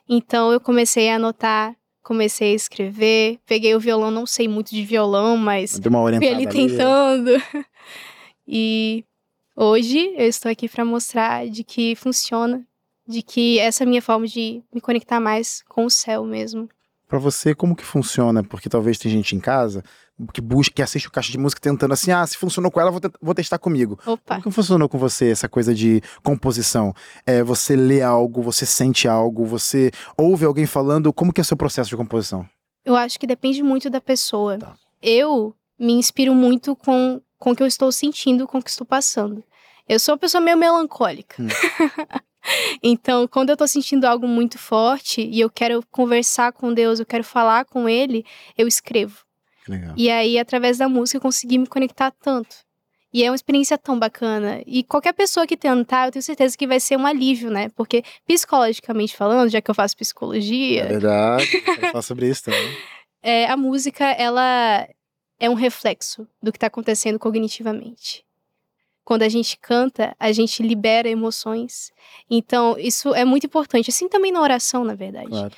Então 0.08 0.50
eu 0.50 0.60
comecei 0.60 1.10
a 1.10 1.16
anotar 1.16 1.76
comecei 2.06 2.52
a 2.52 2.54
escrever, 2.54 3.40
peguei 3.44 3.74
o 3.74 3.80
violão, 3.80 4.12
não 4.12 4.26
sei 4.26 4.46
muito 4.46 4.70
de 4.70 4.84
violão, 4.84 5.36
mas 5.36 5.76
Deu 5.76 5.90
uma 5.90 6.06
fui 6.16 6.28
ali 6.28 6.46
tentando. 6.46 7.32
e 8.46 9.04
hoje 9.56 10.14
eu 10.16 10.28
estou 10.28 10.48
aqui 10.48 10.68
para 10.68 10.84
mostrar 10.84 11.48
de 11.48 11.64
que 11.64 11.96
funciona, 11.96 12.64
de 13.08 13.22
que 13.22 13.58
essa 13.58 13.82
é 13.82 13.84
a 13.84 13.88
minha 13.88 14.00
forma 14.00 14.24
de 14.24 14.62
me 14.72 14.80
conectar 14.80 15.18
mais 15.18 15.64
com 15.68 15.84
o 15.84 15.90
céu 15.90 16.24
mesmo. 16.24 16.68
Para 17.08 17.18
você, 17.18 17.54
como 17.54 17.76
que 17.76 17.84
funciona? 17.84 18.42
Porque 18.42 18.68
talvez 18.68 18.98
tem 18.98 19.10
gente 19.10 19.36
em 19.36 19.40
casa 19.40 19.82
que 20.32 20.40
busca, 20.40 20.74
que 20.74 20.82
assiste 20.82 21.08
o 21.08 21.10
caixa 21.10 21.30
de 21.30 21.38
música 21.38 21.60
tentando 21.60 21.92
assim, 21.92 22.10
ah, 22.10 22.26
se 22.26 22.38
funcionou 22.38 22.70
com 22.70 22.80
ela, 22.80 22.90
vou, 22.90 23.00
vou 23.20 23.34
testar 23.34 23.58
comigo. 23.58 23.98
Opa. 24.06 24.40
Como 24.40 24.50
funcionou 24.52 24.88
com 24.88 24.96
você 24.96 25.30
essa 25.30 25.48
coisa 25.48 25.74
de 25.74 26.00
composição? 26.22 26.94
É, 27.26 27.42
você 27.42 27.76
lê 27.76 28.02
algo, 28.02 28.42
você 28.42 28.64
sente 28.64 29.06
algo, 29.06 29.44
você 29.44 29.90
ouve 30.16 30.44
alguém 30.44 30.66
falando, 30.66 31.12
como 31.12 31.32
que 31.32 31.40
é 31.40 31.42
o 31.42 31.44
seu 31.44 31.56
processo 31.56 31.90
de 31.90 31.96
composição? 31.96 32.48
Eu 32.84 32.96
acho 32.96 33.18
que 33.18 33.26
depende 33.26 33.62
muito 33.62 33.90
da 33.90 34.00
pessoa. 34.00 34.58
Tá. 34.58 34.74
Eu 35.02 35.54
me 35.78 35.92
inspiro 35.92 36.34
muito 36.34 36.74
com, 36.74 37.20
com 37.38 37.50
o 37.50 37.56
que 37.56 37.62
eu 37.62 37.66
estou 37.66 37.92
sentindo, 37.92 38.46
com 38.46 38.58
o 38.58 38.62
que 38.62 38.70
estou 38.70 38.86
passando. 38.86 39.44
Eu 39.88 40.00
sou 40.00 40.14
uma 40.14 40.18
pessoa 40.18 40.40
meio 40.40 40.56
melancólica. 40.56 41.42
Hum. 41.42 41.48
então, 42.82 43.26
quando 43.26 43.50
eu 43.50 43.56
tô 43.56 43.66
sentindo 43.66 44.04
algo 44.04 44.26
muito 44.26 44.58
forte 44.58 45.20
e 45.20 45.40
eu 45.40 45.50
quero 45.50 45.82
conversar 45.90 46.52
com 46.52 46.72
Deus, 46.72 47.00
eu 47.00 47.06
quero 47.06 47.24
falar 47.24 47.64
com 47.64 47.88
Ele, 47.88 48.24
eu 48.56 48.66
escrevo. 48.66 49.24
Legal. 49.68 49.94
E 49.96 50.10
aí, 50.10 50.38
através 50.38 50.78
da 50.78 50.88
música, 50.88 51.16
eu 51.16 51.20
consegui 51.20 51.58
me 51.58 51.66
conectar 51.66 52.10
tanto. 52.10 52.56
E 53.12 53.24
é 53.24 53.30
uma 53.30 53.36
experiência 53.36 53.78
tão 53.78 53.98
bacana. 53.98 54.62
E 54.66 54.84
qualquer 54.84 55.12
pessoa 55.12 55.46
que 55.46 55.56
tentar, 55.56 56.06
eu 56.06 56.12
tenho 56.12 56.22
certeza 56.22 56.56
que 56.56 56.66
vai 56.66 56.78
ser 56.78 56.96
um 56.96 57.06
alívio, 57.06 57.50
né? 57.50 57.70
Porque, 57.70 58.02
psicologicamente 58.26 59.16
falando, 59.16 59.48
já 59.48 59.60
que 59.60 59.70
eu 59.70 59.74
faço 59.74 59.96
psicologia. 59.96 60.82
É 60.82 60.86
verdade, 60.86 61.62
eu 61.82 61.92
faço 61.92 62.08
sobre 62.08 62.28
isso 62.28 62.44
também. 62.44 62.76
É, 63.22 63.46
a 63.46 63.56
música, 63.56 64.04
ela 64.04 64.86
é 65.40 65.50
um 65.50 65.54
reflexo 65.54 66.28
do 66.40 66.52
que 66.52 66.58
está 66.58 66.68
acontecendo 66.68 67.18
cognitivamente. 67.18 68.24
Quando 69.06 69.22
a 69.22 69.28
gente 69.28 69.56
canta, 69.56 70.16
a 70.18 70.32
gente 70.32 70.64
libera 70.64 71.08
emoções. 71.08 71.92
Então, 72.28 72.76
isso 72.76 73.14
é 73.14 73.24
muito 73.24 73.46
importante. 73.46 73.88
Assim 73.88 74.08
também 74.08 74.32
na 74.32 74.42
oração, 74.42 74.84
na 74.84 74.96
verdade. 74.96 75.28
Claro. 75.28 75.54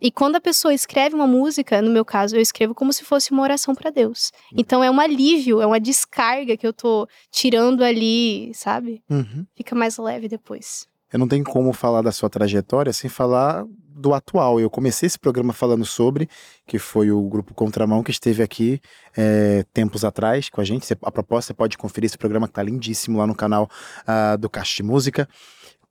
E 0.00 0.10
quando 0.10 0.34
a 0.34 0.40
pessoa 0.40 0.74
escreve 0.74 1.14
uma 1.14 1.26
música, 1.26 1.80
no 1.80 1.90
meu 1.92 2.04
caso, 2.04 2.34
eu 2.34 2.40
escrevo 2.40 2.74
como 2.74 2.92
se 2.92 3.04
fosse 3.04 3.30
uma 3.30 3.42
oração 3.42 3.72
para 3.72 3.90
Deus. 3.90 4.32
Então 4.52 4.82
é 4.82 4.90
um 4.90 4.98
alívio, 4.98 5.62
é 5.62 5.66
uma 5.66 5.78
descarga 5.78 6.56
que 6.56 6.66
eu 6.66 6.72
tô 6.72 7.06
tirando 7.30 7.84
ali, 7.84 8.52
sabe? 8.52 9.00
Uhum. 9.08 9.46
Fica 9.54 9.76
mais 9.76 9.96
leve 9.96 10.26
depois. 10.26 10.88
Eu 11.12 11.20
não 11.20 11.28
tenho 11.28 11.44
como 11.44 11.72
falar 11.72 12.02
da 12.02 12.10
sua 12.10 12.28
trajetória 12.28 12.92
sem 12.92 13.08
falar 13.08 13.64
do 13.98 14.14
atual. 14.14 14.60
Eu 14.60 14.70
comecei 14.70 15.06
esse 15.06 15.18
programa 15.18 15.52
falando 15.52 15.84
sobre, 15.84 16.28
que 16.66 16.78
foi 16.78 17.10
o 17.10 17.22
grupo 17.22 17.52
Contramão 17.52 18.02
que 18.02 18.10
esteve 18.10 18.42
aqui 18.42 18.80
é, 19.16 19.64
tempos 19.72 20.04
atrás 20.04 20.48
com 20.48 20.60
a 20.60 20.64
gente. 20.64 20.86
A 21.02 21.10
proposta, 21.10 21.48
você 21.48 21.54
pode 21.54 21.76
conferir 21.76 22.06
esse 22.06 22.18
programa 22.18 22.46
que 22.46 22.54
tá 22.54 22.62
lindíssimo 22.62 23.18
lá 23.18 23.26
no 23.26 23.34
canal 23.34 23.68
uh, 24.02 24.38
do 24.38 24.48
de 24.48 24.82
Música 24.82 25.28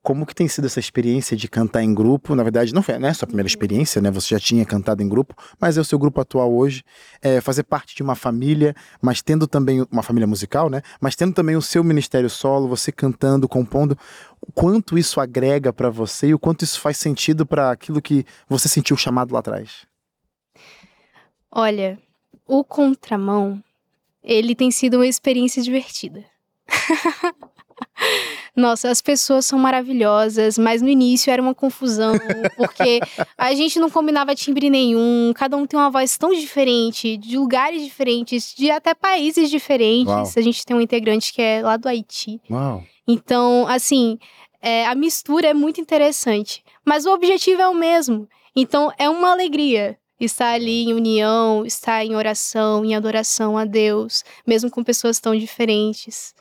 como 0.08 0.24
que 0.24 0.34
tem 0.34 0.48
sido 0.48 0.64
essa 0.64 0.80
experiência 0.80 1.36
de 1.36 1.46
cantar 1.48 1.82
em 1.82 1.92
grupo? 1.92 2.34
Na 2.34 2.42
verdade, 2.42 2.72
não 2.72 2.82
foi 2.82 2.98
né, 2.98 3.12
sua 3.12 3.26
primeira 3.26 3.46
experiência, 3.46 4.00
né? 4.00 4.10
Você 4.10 4.34
já 4.34 4.40
tinha 4.40 4.64
cantado 4.64 5.02
em 5.02 5.08
grupo, 5.08 5.34
mas 5.60 5.76
é 5.76 5.82
o 5.82 5.84
seu 5.84 5.98
grupo 5.98 6.18
atual 6.18 6.50
hoje. 6.50 6.82
É 7.20 7.42
fazer 7.42 7.64
parte 7.64 7.94
de 7.94 8.02
uma 8.02 8.14
família, 8.14 8.74
mas 9.02 9.20
tendo 9.20 9.46
também 9.46 9.86
uma 9.92 10.02
família 10.02 10.26
musical, 10.26 10.70
né? 10.70 10.80
Mas 10.98 11.14
tendo 11.14 11.34
também 11.34 11.56
o 11.56 11.60
seu 11.60 11.84
ministério 11.84 12.30
solo, 12.30 12.66
você 12.66 12.90
cantando, 12.90 13.46
compondo. 13.46 13.98
O 14.40 14.50
quanto 14.50 14.96
isso 14.96 15.20
agrega 15.20 15.74
para 15.74 15.90
você 15.90 16.28
e 16.28 16.34
o 16.34 16.38
quanto 16.38 16.64
isso 16.64 16.80
faz 16.80 16.96
sentido 16.96 17.44
para 17.44 17.70
aquilo 17.70 18.00
que 18.00 18.24
você 18.48 18.66
sentiu 18.66 18.96
chamado 18.96 19.34
lá 19.34 19.40
atrás? 19.40 19.84
Olha, 21.52 21.98
o 22.46 22.64
contramão, 22.64 23.62
ele 24.24 24.54
tem 24.54 24.70
sido 24.70 24.94
uma 24.94 25.06
experiência 25.06 25.62
divertida. 25.62 26.24
Nossa, 28.58 28.90
as 28.90 29.00
pessoas 29.00 29.46
são 29.46 29.56
maravilhosas, 29.56 30.58
mas 30.58 30.82
no 30.82 30.88
início 30.88 31.30
era 31.30 31.40
uma 31.40 31.54
confusão, 31.54 32.14
porque 32.56 32.98
a 33.36 33.54
gente 33.54 33.78
não 33.78 33.88
combinava 33.88 34.34
timbre 34.34 34.68
nenhum, 34.68 35.32
cada 35.32 35.56
um 35.56 35.64
tem 35.64 35.78
uma 35.78 35.90
voz 35.90 36.18
tão 36.18 36.32
diferente, 36.32 37.16
de 37.16 37.38
lugares 37.38 37.84
diferentes, 37.84 38.52
de 38.56 38.68
até 38.68 38.94
países 38.94 39.48
diferentes. 39.48 40.12
Uau. 40.12 40.32
A 40.36 40.40
gente 40.40 40.66
tem 40.66 40.76
um 40.76 40.80
integrante 40.80 41.32
que 41.32 41.40
é 41.40 41.62
lá 41.62 41.76
do 41.76 41.88
Haiti. 41.88 42.40
Uau. 42.50 42.82
Então, 43.06 43.64
assim, 43.68 44.18
é, 44.60 44.86
a 44.86 44.94
mistura 44.94 45.46
é 45.46 45.54
muito 45.54 45.80
interessante, 45.80 46.64
mas 46.84 47.06
o 47.06 47.12
objetivo 47.12 47.62
é 47.62 47.68
o 47.68 47.74
mesmo. 47.74 48.28
Então, 48.56 48.92
é 48.98 49.08
uma 49.08 49.30
alegria 49.30 49.96
estar 50.18 50.50
ali 50.50 50.82
em 50.82 50.92
união, 50.92 51.64
estar 51.64 52.04
em 52.04 52.16
oração, 52.16 52.84
em 52.84 52.96
adoração 52.96 53.56
a 53.56 53.64
Deus, 53.64 54.24
mesmo 54.44 54.68
com 54.68 54.82
pessoas 54.82 55.20
tão 55.20 55.36
diferentes. 55.36 56.34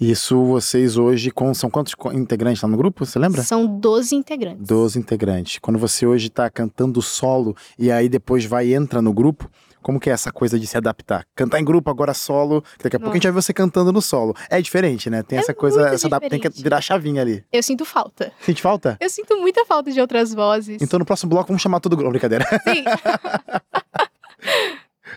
Isso 0.00 0.42
vocês 0.46 0.96
hoje 0.96 1.30
com, 1.30 1.52
são 1.52 1.68
quantos 1.68 1.94
integrantes 2.14 2.62
lá 2.62 2.68
no 2.70 2.76
grupo, 2.78 3.04
você 3.04 3.18
lembra? 3.18 3.42
São 3.42 3.66
12 3.66 4.14
integrantes. 4.14 4.66
12 4.66 4.98
integrantes. 4.98 5.58
Quando 5.60 5.78
você 5.78 6.06
hoje 6.06 6.28
está 6.28 6.48
cantando 6.48 7.02
solo 7.02 7.54
e 7.78 7.92
aí 7.92 8.08
depois 8.08 8.46
vai 8.46 8.68
e 8.68 8.74
entra 8.74 9.02
no 9.02 9.12
grupo, 9.12 9.50
como 9.82 10.00
que 10.00 10.08
é 10.08 10.14
essa 10.14 10.32
coisa 10.32 10.58
de 10.58 10.66
se 10.66 10.74
adaptar? 10.74 11.26
Cantar 11.36 11.60
em 11.60 11.64
grupo, 11.64 11.90
agora 11.90 12.14
solo, 12.14 12.64
daqui 12.82 12.96
a 12.96 12.98
pouco 12.98 13.12
a 13.12 13.16
gente 13.16 13.24
vai 13.24 13.32
ver 13.32 13.42
você 13.42 13.52
cantando 13.52 13.92
no 13.92 14.00
solo. 14.00 14.34
É 14.48 14.58
diferente, 14.62 15.10
né? 15.10 15.22
Tem 15.22 15.38
é 15.38 15.42
essa 15.42 15.52
coisa, 15.52 15.88
essa 15.88 16.06
adapta, 16.06 16.30
tem 16.30 16.40
que 16.40 16.48
virar 16.48 16.78
a 16.78 16.80
chavinha 16.80 17.20
ali. 17.20 17.44
Eu 17.52 17.62
sinto 17.62 17.84
falta. 17.84 18.32
Sente 18.40 18.62
falta? 18.62 18.96
Eu 18.98 19.10
sinto 19.10 19.36
muita 19.36 19.66
falta 19.66 19.92
de 19.92 20.00
outras 20.00 20.32
vozes. 20.32 20.80
Então 20.80 20.98
no 20.98 21.04
próximo 21.04 21.28
bloco 21.28 21.48
vamos 21.48 21.60
chamar 21.60 21.80
todo 21.80 21.92
o 21.92 21.96
grupo, 21.96 22.12
brincadeira. 22.12 22.46
Sim. 22.64 22.84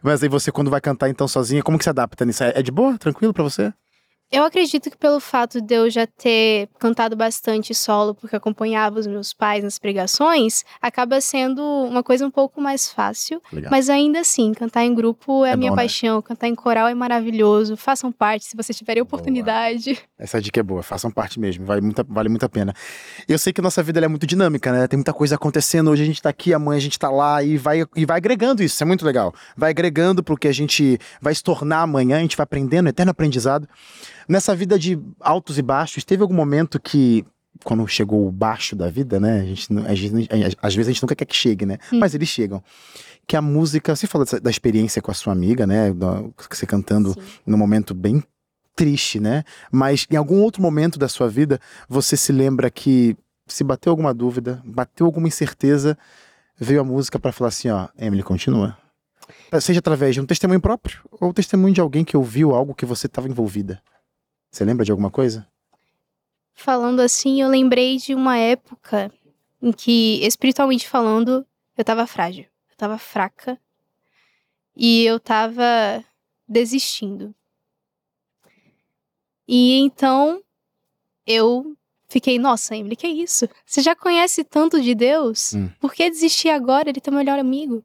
Mas 0.03 0.21
aí 0.21 0.27
você 0.27 0.51
quando 0.51 0.69
vai 0.69 0.81
cantar 0.81 1.07
então 1.07 1.25
sozinha, 1.25 1.63
como 1.63 1.77
que 1.77 1.85
se 1.85 1.89
adapta 1.89 2.25
nisso? 2.25 2.43
É 2.43 2.61
de 2.61 2.71
boa? 2.71 2.97
Tranquilo 2.97 3.33
para 3.33 3.43
você? 3.43 3.71
Eu 4.33 4.43
acredito 4.43 4.89
que 4.89 4.97
pelo 4.97 5.19
fato 5.19 5.61
de 5.61 5.75
eu 5.75 5.91
já 5.91 6.07
ter 6.07 6.67
cantado 6.79 7.15
bastante 7.15 7.71
solo, 7.75 8.15
porque 8.15 8.35
acompanhava 8.35 8.99
os 8.99 9.05
meus 9.05 9.31
pais 9.31 9.63
nas 9.63 9.77
pregações, 9.77 10.63
acaba 10.81 11.21
sendo 11.21 11.61
uma 11.61 12.01
coisa 12.01 12.25
um 12.25 12.31
pouco 12.31 12.59
mais 12.59 12.89
fácil. 12.89 13.39
Legal. 13.51 13.69
Mas 13.69 13.91
ainda 13.91 14.21
assim, 14.21 14.51
cantar 14.51 14.85
em 14.85 14.95
grupo 14.95 15.45
é, 15.45 15.49
é 15.49 15.53
a 15.53 15.55
minha 15.55 15.69
bom, 15.69 15.75
né? 15.75 15.83
paixão, 15.83 16.15
né? 16.15 16.23
cantar 16.23 16.47
em 16.47 16.55
coral 16.55 16.87
é 16.87 16.95
maravilhoso. 16.95 17.77
Façam 17.77 18.11
parte 18.11 18.45
se 18.45 18.57
vocês 18.57 18.75
tiverem 18.75 19.03
oportunidade. 19.03 19.93
Boa. 19.93 20.05
Essa 20.17 20.41
dica 20.41 20.59
é 20.59 20.63
boa, 20.63 20.81
façam 20.81 21.11
parte 21.11 21.39
mesmo, 21.39 21.63
vale 21.63 21.81
muito, 21.81 22.03
vale 22.09 22.27
muito 22.27 22.43
a 22.43 22.49
pena. 22.49 22.73
Eu 23.27 23.37
sei 23.37 23.53
que 23.53 23.61
nossa 23.61 23.83
vida 23.83 24.03
é 24.03 24.07
muito 24.07 24.25
dinâmica, 24.25 24.71
né? 24.71 24.87
Tem 24.87 24.97
muita 24.97 25.13
coisa 25.13 25.35
acontecendo. 25.35 25.91
Hoje 25.91 26.01
a 26.01 26.05
gente 26.07 26.19
tá 26.19 26.29
aqui, 26.29 26.55
amanhã 26.55 26.77
a 26.77 26.81
gente 26.81 26.97
tá 26.97 27.11
lá 27.11 27.43
e 27.43 27.55
vai, 27.55 27.85
e 27.95 28.03
vai 28.03 28.17
agregando 28.17 28.63
isso, 28.63 28.73
isso 28.73 28.83
é 28.83 28.87
muito 28.87 29.05
legal. 29.05 29.31
Vai 29.55 29.69
agregando 29.69 30.23
porque 30.23 30.47
a 30.47 30.51
gente 30.51 30.97
vai 31.21 31.35
se 31.35 31.43
tornar 31.43 31.81
amanhã, 31.81 32.17
a 32.17 32.21
gente 32.21 32.35
vai 32.35 32.45
aprendendo, 32.45 32.89
eterno 32.89 33.11
aprendizado. 33.11 33.69
Nessa 34.27 34.55
vida 34.55 34.77
de 34.77 34.99
altos 35.19 35.57
e 35.57 35.61
baixos, 35.61 36.03
teve 36.03 36.21
algum 36.21 36.33
momento 36.33 36.79
que 36.79 37.25
quando 37.63 37.87
chegou 37.87 38.27
o 38.27 38.31
baixo 38.31 38.75
da 38.75 38.89
vida, 38.89 39.19
né? 39.19 39.41
A 39.41 39.45
gente, 39.45 39.67
a 39.87 39.95
gente, 39.95 40.57
às 40.61 40.75
vezes 40.75 40.89
a 40.89 40.91
gente 40.91 41.01
nunca 41.01 41.15
quer 41.15 41.25
que 41.25 41.35
chegue, 41.35 41.65
né? 41.65 41.77
Hum. 41.91 41.99
Mas 41.99 42.13
eles 42.13 42.27
chegam. 42.27 42.63
Que 43.25 43.37
a 43.37 43.41
música, 43.41 43.95
você 43.95 44.05
falou 44.05 44.27
da 44.41 44.49
experiência 44.49 45.01
com 45.01 45.11
a 45.11 45.13
sua 45.13 45.33
amiga, 45.33 45.65
né? 45.65 45.93
Da, 45.93 46.23
você 46.49 46.65
cantando 46.65 47.13
Sim. 47.13 47.21
num 47.45 47.57
momento 47.57 47.93
bem 47.93 48.23
triste, 48.75 49.19
né? 49.19 49.43
Mas 49.71 50.05
em 50.09 50.15
algum 50.15 50.41
outro 50.41 50.61
momento 50.61 50.99
da 50.99 51.07
sua 51.07 51.29
vida, 51.29 51.59
você 51.87 52.17
se 52.17 52.31
lembra 52.31 52.69
que 52.69 53.15
se 53.47 53.63
bateu 53.63 53.91
alguma 53.91 54.13
dúvida, 54.13 54.61
bateu 54.65 55.05
alguma 55.05 55.27
incerteza, 55.27 55.97
veio 56.57 56.81
a 56.81 56.83
música 56.83 57.19
para 57.19 57.31
falar 57.31 57.49
assim, 57.49 57.69
ó, 57.69 57.87
Emily, 57.97 58.23
continua. 58.23 58.77
Seja 59.61 59.79
através 59.79 60.15
de 60.15 60.21
um 60.21 60.25
testemunho 60.25 60.59
próprio 60.59 60.99
ou 61.11 61.33
testemunho 61.33 61.73
de 61.73 61.79
alguém 61.79 62.03
que 62.03 62.17
ouviu 62.17 62.53
algo 62.53 62.73
que 62.73 62.85
você 62.85 63.07
estava 63.07 63.27
envolvida. 63.27 63.81
Você 64.53 64.63
lembra 64.63 64.85
de 64.85 64.91
alguma 64.91 65.09
coisa? 65.09 65.47
Falando 66.53 66.99
assim, 66.99 67.41
eu 67.41 67.49
lembrei 67.49 67.97
de 67.97 68.13
uma 68.13 68.37
época 68.37 69.11
em 69.59 69.71
que, 69.71 70.23
espiritualmente 70.23 70.87
falando, 70.87 71.43
eu 71.75 71.83
tava 71.83 72.05
frágil. 72.05 72.45
Eu 72.69 72.77
tava 72.77 72.99
fraca. 72.99 73.59
E 74.75 75.03
eu 75.05 75.19
tava 75.19 76.05
desistindo. 76.47 77.33
E 79.47 79.79
então 79.79 80.43
eu 81.25 81.75
fiquei, 82.07 82.37
nossa, 82.37 82.77
Emily, 82.77 82.95
que 82.95 83.07
é 83.07 83.09
isso? 83.09 83.49
Você 83.65 83.81
já 83.81 83.95
conhece 83.95 84.43
tanto 84.43 84.79
de 84.79 84.93
Deus? 84.93 85.53
Hum. 85.55 85.67
Por 85.79 85.95
que 85.95 86.07
desistir 86.07 86.49
agora? 86.49 86.89
Ele 86.89 86.99
é 86.99 87.01
teu 87.01 87.11
melhor 87.11 87.39
amigo. 87.39 87.83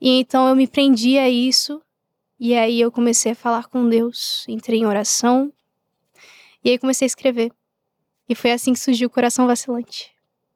E 0.00 0.18
então 0.18 0.48
eu 0.48 0.56
me 0.56 0.66
prendi 0.66 1.18
a 1.18 1.28
isso. 1.28 1.82
E 2.40 2.54
aí 2.54 2.80
eu 2.80 2.90
comecei 2.90 3.32
a 3.32 3.36
falar 3.36 3.66
com 3.66 3.86
Deus. 3.86 4.46
Entrei 4.48 4.80
em 4.80 4.86
oração. 4.86 5.52
E 6.64 6.70
aí 6.70 6.78
comecei 6.78 7.04
a 7.04 7.08
escrever. 7.08 7.52
E 8.28 8.34
foi 8.34 8.52
assim 8.52 8.72
que 8.72 8.80
surgiu 8.80 9.08
o 9.08 9.10
Coração 9.10 9.46
Vacilante. 9.46 10.10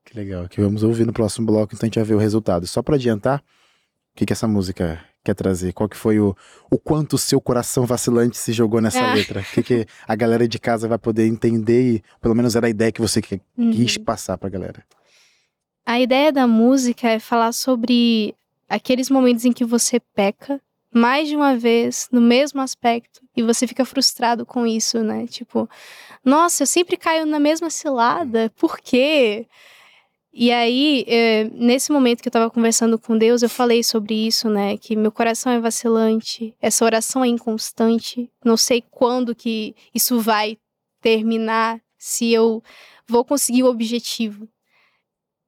Que 0.05 0.17
legal, 0.17 0.49
que 0.49 0.61
vamos 0.61 0.83
ouvir 0.83 1.05
no 1.05 1.13
próximo 1.13 1.47
bloco, 1.47 1.75
então 1.75 1.87
a 1.87 1.89
gente 1.89 1.99
vai 1.99 2.05
ver 2.05 2.15
o 2.15 2.19
resultado. 2.19 2.67
Só 2.67 2.83
para 2.83 2.95
adiantar, 2.95 3.41
o 3.41 4.17
que, 4.17 4.25
que 4.25 4.33
essa 4.33 4.49
música 4.49 5.05
quer 5.23 5.35
trazer? 5.35 5.75
Qual 5.75 5.87
que 5.87 5.97
foi 5.97 6.19
o, 6.19 6.35
o 6.71 6.79
quanto 6.79 7.13
o 7.15 7.19
seu 7.19 7.39
coração 7.39 7.85
vacilante 7.85 8.39
se 8.39 8.55
jogou 8.55 8.81
nessa 8.81 9.05
ah. 9.05 9.13
letra? 9.13 9.41
O 9.41 9.45
que, 9.45 9.63
que 9.63 9.87
a 10.07 10.15
galera 10.17 10.49
de 10.49 10.59
casa 10.59 10.89
vai 10.89 10.99
poder 10.99 11.27
entender 11.27 11.97
e 11.97 12.03
pelo 12.23 12.35
menos 12.35 12.57
era 12.57 12.67
a 12.67 12.71
ideia 12.71 12.91
que 12.91 13.03
você 13.03 13.21
uhum. 13.59 13.71
quis 13.71 13.99
passar 13.99 14.39
pra 14.39 14.49
galera? 14.49 14.83
A 15.85 16.01
ideia 16.01 16.33
da 16.33 16.47
música 16.47 17.09
é 17.09 17.19
falar 17.19 17.53
sobre 17.53 18.35
aqueles 18.67 19.11
momentos 19.11 19.45
em 19.45 19.53
que 19.53 19.65
você 19.65 20.01
peca 20.01 20.59
mais 20.99 21.29
de 21.29 21.37
uma 21.37 21.57
vez 21.57 22.09
no 22.11 22.21
mesmo 22.21 22.61
aspecto 22.61 23.21
e 23.37 23.43
você 23.43 23.67
fica 23.67 23.85
frustrado 23.85 24.45
com 24.45 24.67
isso, 24.67 25.03
né? 25.03 25.27
Tipo, 25.27 25.69
nossa, 26.25 26.65
eu 26.65 26.67
sempre 26.67 26.97
caio 26.97 27.25
na 27.25 27.39
mesma 27.39 27.71
cilada, 27.71 28.53
por 28.57 28.79
quê? 28.79 29.47
E 30.33 30.53
aí, 30.53 31.05
é, 31.09 31.45
nesse 31.45 31.91
momento 31.91 32.21
que 32.21 32.29
eu 32.29 32.33
tava 32.33 32.51
conversando 32.51 32.99
com 32.99 33.17
Deus, 33.17 33.43
eu 33.43 33.49
falei 33.49 33.83
sobre 33.83 34.15
isso, 34.27 34.49
né? 34.51 34.77
Que 34.77 34.95
meu 34.95 35.11
coração 35.11 35.53
é 35.53 35.61
vacilante, 35.61 36.55
essa 36.61 36.85
oração 36.85 37.25
é 37.25 37.29
inconstante, 37.29 38.31
não 38.45 38.57
sei 38.57 38.83
quando 38.91 39.35
que 39.35 39.75
isso 39.95 40.21
vai 40.21 40.59
terminar, 41.01 41.81
se 41.97 42.33
eu 42.33 42.63
vou 43.07 43.25
conseguir 43.25 43.63
o 43.63 43.69
objetivo. 43.69 44.49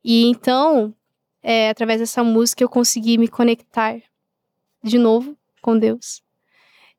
E 0.02 0.24
então, 0.26 0.94
é, 1.42 1.70
através 1.70 2.00
dessa 2.00 2.24
música, 2.24 2.62
eu 2.64 2.68
consegui 2.68 3.18
me 3.18 3.28
conectar 3.28 4.00
de 4.82 4.98
novo 4.98 5.36
com 5.60 5.78
Deus. 5.78 6.22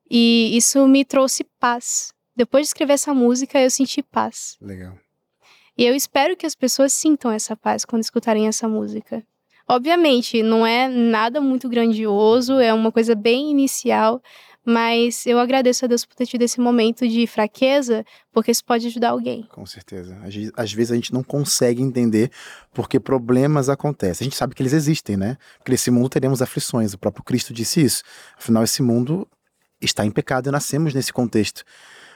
E 0.09 0.55
isso 0.55 0.87
me 0.87 1.05
trouxe 1.05 1.43
paz. 1.59 2.13
Depois 2.35 2.63
de 2.63 2.67
escrever 2.67 2.93
essa 2.93 3.13
música, 3.13 3.61
eu 3.61 3.69
senti 3.69 4.01
paz. 4.01 4.57
Legal. 4.61 4.97
E 5.77 5.85
eu 5.85 5.95
espero 5.95 6.35
que 6.35 6.45
as 6.45 6.55
pessoas 6.55 6.93
sintam 6.93 7.31
essa 7.31 7.55
paz 7.55 7.85
quando 7.85 8.03
escutarem 8.03 8.47
essa 8.47 8.67
música. 8.67 9.25
Obviamente, 9.67 10.43
não 10.43 10.65
é 10.65 10.89
nada 10.89 11.39
muito 11.39 11.69
grandioso, 11.69 12.59
é 12.59 12.73
uma 12.73 12.91
coisa 12.91 13.15
bem 13.15 13.49
inicial, 13.49 14.21
mas 14.65 15.25
eu 15.25 15.39
agradeço 15.39 15.85
a 15.85 15.87
Deus 15.87 16.05
por 16.05 16.15
ter 16.15 16.27
tido 16.27 16.43
esse 16.43 16.59
momento 16.59 17.07
de 17.07 17.25
fraqueza, 17.25 18.05
porque 18.31 18.51
isso 18.51 18.63
pode 18.63 18.85
ajudar 18.87 19.09
alguém. 19.09 19.43
Com 19.49 19.65
certeza. 19.65 20.15
Às 20.55 20.71
vezes 20.71 20.91
a 20.91 20.95
gente 20.95 21.13
não 21.13 21.23
consegue 21.23 21.81
entender 21.81 22.31
porque 22.71 22.99
problemas 22.99 23.69
acontecem. 23.69 24.25
A 24.25 24.29
gente 24.29 24.37
sabe 24.37 24.53
que 24.53 24.61
eles 24.61 24.73
existem, 24.73 25.17
né? 25.17 25.37
Porque 25.57 25.71
nesse 25.71 25.89
mundo 25.89 26.09
teremos 26.09 26.41
aflições. 26.41 26.93
O 26.93 26.99
próprio 26.99 27.23
Cristo 27.23 27.53
disse 27.53 27.81
isso. 27.81 28.03
Afinal, 28.37 28.63
esse 28.63 28.83
mundo 28.83 29.27
está 29.81 30.05
em 30.05 30.11
pecado 30.11 30.47
e 30.47 30.51
nascemos 30.51 30.93
nesse 30.93 31.11
contexto. 31.11 31.63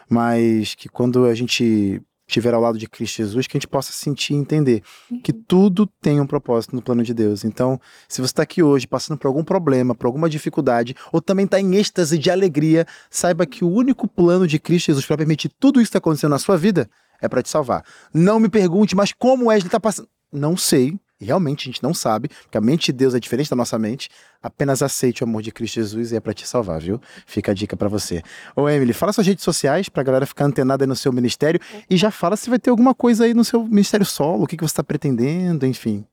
Mas 0.08 0.76
que 0.76 0.88
quando 0.88 1.26
a 1.26 1.34
gente 1.34 2.00
estiver 2.28 2.54
ao 2.54 2.62
lado 2.62 2.78
de 2.78 2.88
Cristo 2.88 3.18
Jesus, 3.18 3.48
que 3.48 3.56
a 3.56 3.60
gente 3.60 3.68
possa 3.68 3.92
sentir 3.92 4.34
e 4.34 4.38
entender 4.38 4.82
que 5.24 5.32
Uhum. 5.32 5.44
tudo 5.48 5.88
tem 6.02 6.20
um 6.20 6.26
propósito 6.28 6.76
no 6.76 6.82
plano 6.82 7.04
de 7.04 7.14
Deus. 7.14 7.44
Então, 7.44 7.80
se 8.08 8.22
você 8.22 8.32
está 8.32 8.44
aqui 8.44 8.64
hoje 8.64 8.88
passando 8.88 9.18
por 9.18 9.28
algum 9.28 9.44
problema, 9.44 9.94
por 9.94 10.08
alguma 10.08 10.30
dificuldade, 10.30 10.96
ou 11.12 11.22
também 11.22 11.46
está 11.46 11.60
em 11.60 11.76
êxtase 11.76 12.18
de 12.18 12.30
alegria, 12.32 12.86
saiba 13.10 13.46
que 13.46 13.64
o 13.64 13.70
único 13.70 14.08
plano 14.08 14.48
de 14.48 14.60
Cristo 14.60 14.88
Jesus 14.88 15.06
para 15.06 15.18
permitir 15.18 15.50
tudo 15.60 15.80
isso 15.80 15.88
que 15.88 15.98
está 15.98 16.00
acontecendo 16.00 16.32
na 16.32 16.40
sua 16.40 16.58
vida 16.58 16.90
é 17.22 17.28
para 17.28 17.42
te 17.42 17.50
salvar. 17.50 17.84
Não 18.14 18.40
me 18.40 18.50
pergunte, 18.50 18.96
mas 18.96 19.12
como 19.14 19.46
Wesley 19.48 19.68
está 19.68 19.80
passando? 19.80 20.10
Não 20.32 20.58
sei. 20.58 21.00
E 21.20 21.26
Realmente 21.26 21.64
a 21.64 21.72
gente 21.72 21.82
não 21.82 21.94
sabe, 21.94 22.30
porque 22.44 22.58
a 22.58 22.62
mente 22.62 22.88
de 22.88 22.94
Deus 22.94 23.14
é 23.16 23.20
diferente 23.20 23.50
da 23.50 23.56
nossa 23.56 23.80
mente. 23.80 24.10
Apenas 24.42 24.82
aceite 24.82 25.24
o 25.24 25.28
amor 25.28 25.42
de 25.42 25.52
Cristo 25.52 25.76
Jesus 25.76 26.12
e 26.12 26.16
é 26.16 26.20
para 26.20 26.34
te 26.34 26.48
salvar, 26.48 26.82
viu? 26.82 27.00
Fica 27.26 27.52
a 27.52 27.56
dica 27.56 27.76
para 27.76 27.88
você. 27.88 28.22
Ô, 28.56 28.70
Emily, 28.70 28.94
fala 28.94 29.14
suas 29.14 29.28
redes 29.28 29.44
sociais 29.44 29.90
pra 29.90 30.04
galera 30.04 30.26
ficar 30.26 30.46
antenada 30.46 30.84
aí 30.84 30.88
no 30.88 30.96
seu 30.96 31.12
ministério 31.14 31.60
e 31.90 31.98
já 31.98 32.12
fala 32.12 32.36
se 32.36 32.50
vai 32.50 32.60
ter 32.60 32.70
alguma 32.70 32.94
coisa 32.94 33.26
aí 33.26 33.34
no 33.34 33.44
seu 33.44 33.64
ministério 33.64 34.06
solo, 34.06 34.44
o 34.44 34.48
que, 34.48 34.58
que 34.58 34.64
você 34.64 34.74
está 34.74 34.84
pretendendo, 34.84 35.66
enfim. 35.66 36.06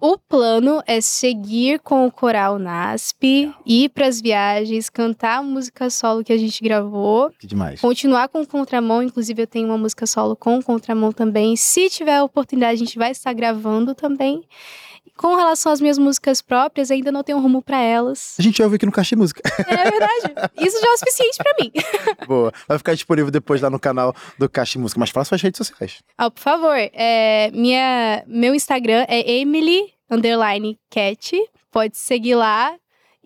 O 0.00 0.18
plano 0.18 0.82
é 0.86 1.00
seguir 1.00 1.80
com 1.80 2.06
o 2.06 2.12
coral 2.12 2.58
NASP, 2.58 3.52
ir 3.64 3.88
pras 3.88 4.20
viagens, 4.20 4.90
cantar 4.90 5.38
a 5.38 5.42
música 5.42 5.88
solo 5.88 6.22
que 6.22 6.32
a 6.32 6.36
gente 6.36 6.62
gravou, 6.62 7.30
Que 7.38 7.46
demais. 7.46 7.80
continuar 7.80 8.28
com 8.28 8.42
o 8.42 8.46
contramão, 8.46 9.02
inclusive 9.02 9.42
eu 9.42 9.46
tenho 9.46 9.68
uma 9.68 9.78
música 9.78 10.06
solo 10.06 10.36
com 10.36 10.62
contramão 10.62 11.12
também. 11.12 11.56
Se 11.56 11.88
tiver 11.88 12.16
a 12.16 12.24
oportunidade, 12.24 12.74
a 12.74 12.84
gente 12.84 12.98
vai 12.98 13.10
estar 13.10 13.32
gravando 13.32 13.94
também. 13.94 14.42
Com 15.16 15.34
relação 15.34 15.72
às 15.72 15.80
minhas 15.80 15.98
músicas 15.98 16.42
próprias, 16.42 16.90
ainda 16.90 17.10
não 17.10 17.22
tenho 17.22 17.38
rumo 17.38 17.62
pra 17.62 17.80
elas. 17.80 18.34
A 18.38 18.42
gente 18.42 18.62
ouve 18.62 18.76
aqui 18.76 18.84
no 18.86 18.92
Caixa 18.92 19.16
de 19.16 19.20
Música. 19.20 19.40
É 19.66 19.90
verdade. 19.90 20.52
Isso 20.58 20.78
já 20.80 20.88
é 20.88 20.92
o 20.92 20.98
suficiente 20.98 21.36
pra 21.38 21.54
mim. 21.60 21.72
Boa. 22.28 22.52
Vai 22.68 22.78
ficar 22.78 22.94
disponível 22.94 23.30
depois 23.30 23.60
lá 23.62 23.70
no 23.70 23.78
canal 23.80 24.14
do 24.38 24.48
Caixa 24.48 24.72
de 24.72 24.78
Música. 24.78 25.00
Mas 25.00 25.10
fala 25.10 25.24
suas 25.24 25.40
redes 25.40 25.58
sociais. 25.58 26.02
Ah, 26.18 26.30
por 26.30 26.40
favor, 26.40 26.76
é, 26.76 27.50
minha, 27.52 28.22
meu 28.26 28.54
Instagram 28.54 29.06
é 29.08 29.30
Emily 29.38 29.92
underline 30.10 30.78
Cat. 30.90 31.36
Pode 31.70 31.96
seguir 31.96 32.34
lá. 32.34 32.74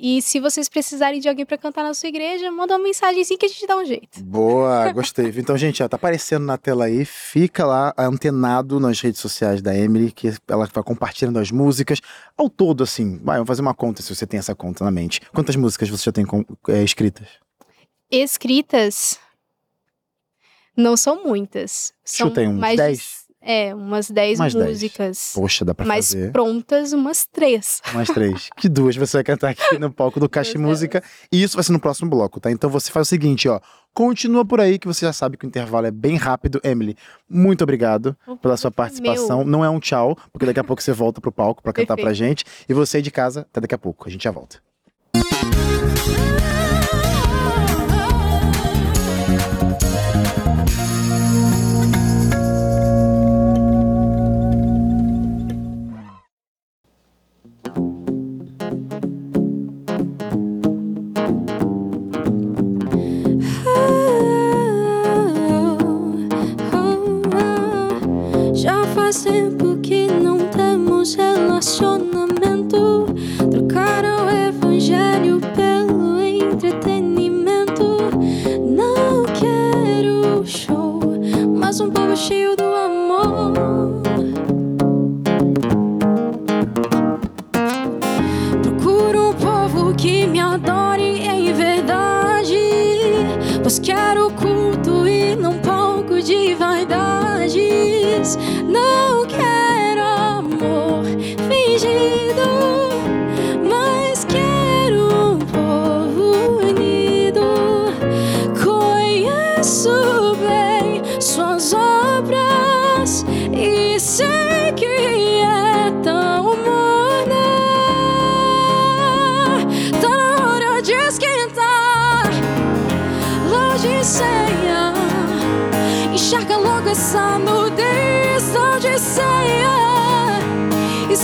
E 0.03 0.23
se 0.23 0.41
vocês 0.41 0.67
precisarem 0.67 1.21
de 1.21 1.29
alguém 1.29 1.45
pra 1.45 1.59
cantar 1.59 1.83
na 1.83 1.93
sua 1.93 2.09
igreja, 2.09 2.51
manda 2.51 2.73
uma 2.75 2.83
mensagem 2.83 3.21
assim 3.21 3.37
que 3.37 3.45
a 3.45 3.49
gente 3.49 3.67
dá 3.67 3.77
um 3.77 3.85
jeito. 3.85 4.23
Boa, 4.25 4.91
gostei. 4.93 5.27
Então, 5.37 5.59
gente, 5.59 5.83
ó, 5.83 5.89
tá 5.89 5.97
aparecendo 5.97 6.47
na 6.47 6.57
tela 6.57 6.87
aí. 6.87 7.05
Fica 7.05 7.67
lá 7.67 7.93
antenado 7.99 8.81
nas 8.81 8.99
redes 8.99 9.21
sociais 9.21 9.61
da 9.61 9.77
Emily, 9.77 10.11
que 10.11 10.33
ela 10.49 10.67
vai 10.73 10.83
compartilhando 10.83 11.39
as 11.39 11.51
músicas. 11.51 12.01
Ao 12.35 12.49
todo, 12.49 12.83
assim, 12.83 13.19
vai, 13.19 13.37
vamos 13.37 13.49
fazer 13.49 13.61
uma 13.61 13.75
conta 13.75 14.01
se 14.01 14.15
você 14.15 14.27
tem 14.27 14.39
essa 14.39 14.55
conta 14.55 14.83
na 14.85 14.91
mente. 14.91 15.21
Quantas 15.35 15.55
músicas 15.55 15.91
você 15.91 16.05
já 16.05 16.13
tem 16.13 16.25
com- 16.25 16.47
é, 16.69 16.83
escritas? 16.83 17.29
Escritas 18.11 19.19
não 20.77 20.97
são 20.97 21.23
muitas. 21.23 21.93
São 22.03 22.29
Chuta 22.29 22.41
aí, 22.41 22.49
uns 22.49 22.59
mais 22.59 22.77
de- 22.77 22.83
10? 22.83 23.20
É, 23.43 23.75
umas 23.75 24.11
10 24.11 24.39
Umas 24.41 24.55
10. 24.55 24.67
músicas. 24.69 25.33
Poxa, 25.35 25.65
dá 25.65 25.75
pra 25.75 25.87
Mas 25.87 26.13
fazer. 26.13 26.31
prontas, 26.33 26.93
umas 26.93 27.27
três. 27.27 27.81
Mais 27.95 28.09
três. 28.09 28.51
Que 28.57 28.69
duas 28.69 28.97
você 28.97 29.17
vai 29.17 29.25
cantar 29.25 29.51
aqui 29.51 29.79
no 29.79 29.91
palco 29.91 30.21
do 30.21 30.29
Caixa. 30.29 30.59
Música. 30.59 31.03
E 31.33 31.43
isso 31.43 31.57
vai 31.57 31.65
ser 31.65 31.73
no 31.73 31.81
próximo 31.81 32.11
bloco, 32.11 32.39
tá? 32.41 32.51
Então 32.51 32.69
você 32.69 32.91
faz 32.91 33.07
o 33.07 33.11
seguinte, 33.11 33.49
ó. 33.49 33.61
Continua 33.93 34.45
por 34.45 34.61
aí, 34.61 34.79
que 34.79 34.87
você 34.87 35.05
já 35.05 35.13
sabe 35.13 35.37
que 35.37 35.45
o 35.45 35.49
intervalo 35.49 35.87
é 35.87 35.91
bem 35.91 36.17
rápido. 36.17 36.61
Emily, 36.63 36.97
muito 37.29 37.63
obrigado 37.65 38.17
pela 38.41 38.57
sua 38.57 38.71
participação. 38.71 39.39
Meu. 39.39 39.47
Não 39.47 39.65
é 39.65 39.71
um 39.71 39.81
tchau, 39.81 40.17
porque 40.33 40.47
daqui 40.47 40.61
a 40.61 40.65
pouco 40.65 40.81
você 40.83 40.93
volta 40.93 41.21
pro 41.21 41.33
palco 41.33 41.63
pra 41.63 41.73
cantar 41.73 41.97
pra 41.97 42.13
gente. 42.13 42.45
E 42.69 42.75
você 42.75 42.99
aí 42.99 43.03
de 43.03 43.11
casa, 43.11 43.41
até 43.41 43.61
daqui 43.61 43.75
a 43.75 43.79
pouco. 43.79 44.07
A 44.07 44.11
gente 44.11 44.23
já 44.23 44.31
volta. 44.31 44.59
Tempo 69.11 69.77
que 69.83 70.07
não 70.07 70.39
temos 70.51 71.17
relacionamento. 71.17 73.07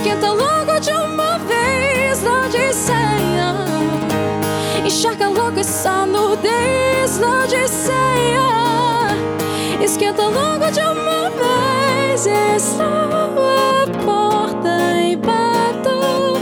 Esquenta 0.07 0.31
logo 0.31 0.79
de 0.79 0.92
uma 0.92 1.37
vez 1.38 2.23
Laodiceia 2.23 3.57
Enxerga 4.85 5.29
logo 5.29 5.59
essa 5.59 6.07
nudez 6.07 7.19
Laodiceia 7.19 8.47
Esquenta 9.83 10.23
logo 10.29 10.71
de 10.71 10.79
uma 10.79 11.29
vez. 11.31 12.25
Estou 12.25 12.87
à 12.87 13.87
porta 14.05 15.03
e 15.03 15.16
bato. 15.16 16.40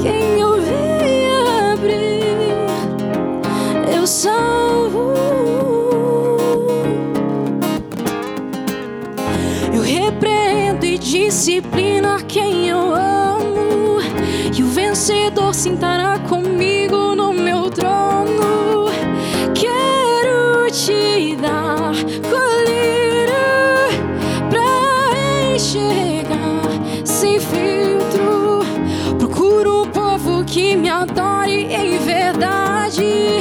Quem 0.00 0.44
ouvir 0.44 1.72
abrir? 1.72 2.36
Eu 3.92 4.06
salvo. 4.06 4.61
Vencedor 15.02 15.52
sentará 15.52 16.16
comigo 16.28 17.16
no 17.16 17.32
meu 17.32 17.68
trono. 17.68 18.86
Quero 19.52 20.70
te 20.70 21.34
dar 21.42 21.92
colírio 22.30 23.34
pra 24.48 25.56
enxergar 25.56 27.04
sem 27.04 27.40
filtro. 27.40 28.60
Procuro 29.18 29.82
um 29.82 29.86
povo 29.88 30.44
que 30.44 30.76
me 30.76 30.88
adore 30.88 31.64
em 31.64 31.98
verdade. 31.98 33.40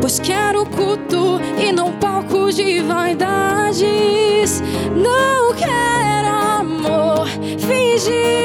Pois 0.00 0.20
quero 0.20 0.64
culto 0.66 1.40
e 1.58 1.72
não 1.72 1.90
palco 1.94 2.52
de 2.52 2.80
vaidades. 2.80 4.62
Não 4.94 5.52
quero 5.54 6.28
amor 6.28 7.26
fingido, 7.58 8.41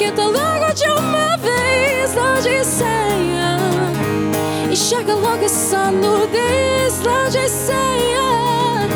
esquenta 0.00 0.24
logo 0.24 0.72
de 0.72 0.88
uma 0.88 1.36
vez. 1.36 2.14
Laodiceia, 2.14 3.58
Enxerga 4.70 5.14
logo 5.14 5.44
essa 5.44 5.90
nudez 5.90 7.02
lá 7.04 7.28
de 7.28 7.46
ceia 7.48 8.88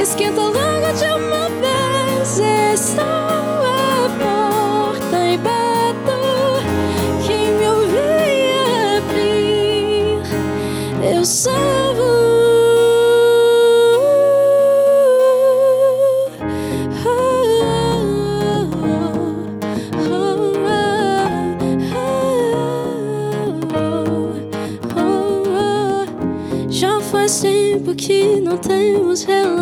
Esquenta 0.00 0.40
logo 0.40 0.61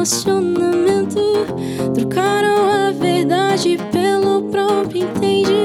relacionamento. 0.00 1.20
Trocaram 1.94 2.70
a 2.70 2.90
verdade 2.90 3.76
pelo 3.92 4.42
próprio 4.44 5.02
entendimento. 5.02 5.60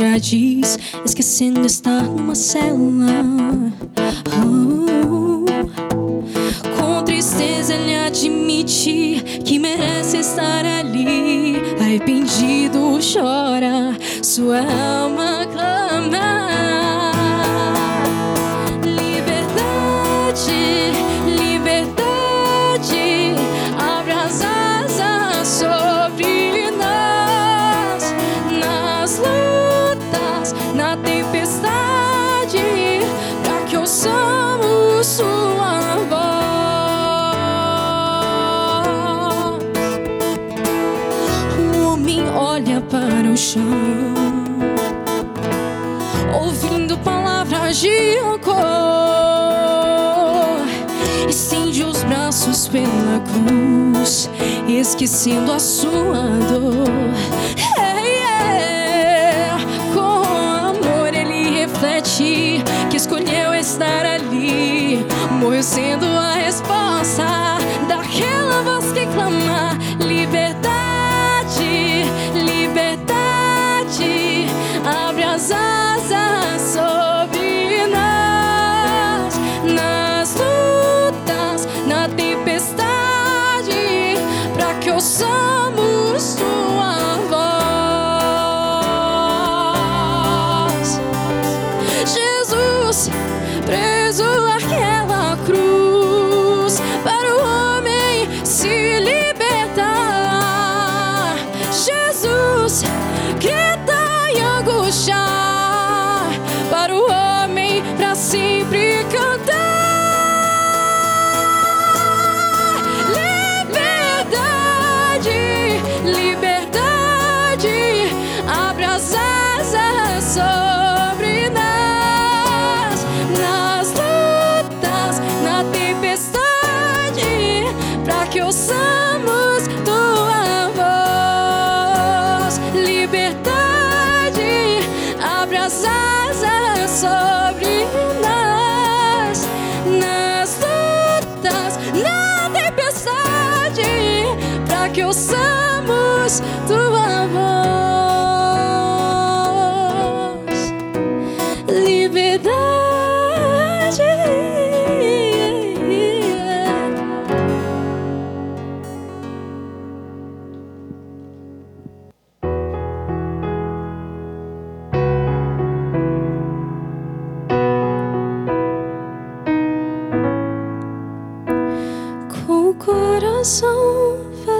Grades, 0.00 0.78
esquecendo 1.04 1.66
estar 1.66 2.02
numa 2.02 2.34
cela. 2.34 3.39
Sua 35.20 35.96
voz. 36.08 36.40
O 41.58 41.92
homem 41.92 42.24
olha 42.30 42.80
para 42.80 43.28
o 43.30 43.36
chão 43.36 43.62
ouvindo 46.40 46.96
palavras 46.98 47.76
de 47.76 48.18
rancor. 48.18 48.56
Estende 51.28 51.84
os 51.84 52.02
braços 52.04 52.66
pela 52.68 53.20
cruz, 53.30 54.30
esquecendo 54.66 55.52
a 55.52 55.58
sua 55.58 56.22
dor. 56.48 56.88
Que 62.90 62.96
escolheu 62.96 63.54
estar 63.54 64.04
ali, 64.04 64.79
morreu 65.50 65.62
sendo 65.64 66.06
a 66.06 66.34
resposta 66.34 67.58
daquela 67.88 68.62
voz 68.62 68.92
que 68.92 69.04
clama 69.06 69.76
liberdade, 69.98 72.04
liberdade, 72.34 73.16
abre 74.86 75.24
as 75.24 75.50
asas 75.50 76.62
sobre 76.72 77.84
nós, 77.88 79.40
nas 79.74 80.36
lutas, 80.36 81.66
na 81.84 82.08
tempestade, 82.10 82.84
para 84.54 84.74
que 84.74 84.92
ouçamos 84.92 85.49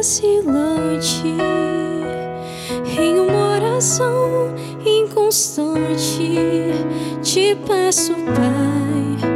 vacilante, 0.00 1.26
em 2.98 3.20
uma 3.20 3.56
oração 3.56 4.54
inconstante, 4.82 6.38
te 7.22 7.54
peço, 7.66 8.14
Pai, 8.14 9.30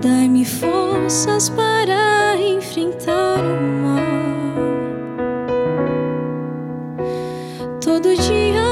dai-me 0.00 0.42
forças 0.42 1.50
para 1.50 2.34
enfrentar 2.38 3.40
o 3.40 3.60
mal. 3.82 3.96
Todo 7.84 8.16
dia 8.16 8.64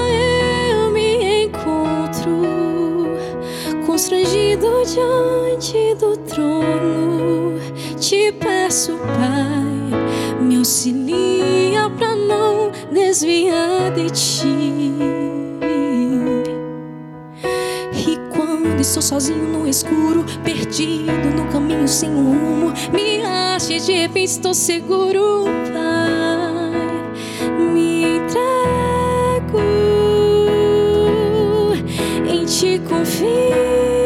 eu 0.72 0.90
me 0.92 1.44
encontro 1.44 2.40
constrangido 3.84 4.66
diante 4.86 5.94
do 5.96 6.16
trono. 6.16 7.60
Te 8.00 8.32
peço, 8.32 8.92
Pai, 8.96 10.40
me 10.40 10.56
auxilia 10.56 10.94
para 10.94 11.03
não 11.03 11.03
desviar 13.14 13.92
de 13.92 14.10
ti. 14.10 14.92
E 17.96 18.18
quando 18.34 18.80
estou 18.80 19.00
sozinho 19.00 19.44
no 19.44 19.68
escuro, 19.68 20.24
perdido 20.42 21.30
no 21.36 21.46
caminho 21.52 21.86
sem 21.86 22.10
um 22.10 22.32
rumo, 22.32 22.72
me 22.92 23.22
ache 23.22 23.78
de 23.78 23.92
repente 23.92 24.30
estou 24.30 24.52
seguro, 24.52 25.44
Pai. 25.72 26.72
Me 27.72 28.16
entrego, 28.16 29.60
em 32.28 32.44
ti 32.44 32.80
confio. 32.88 34.03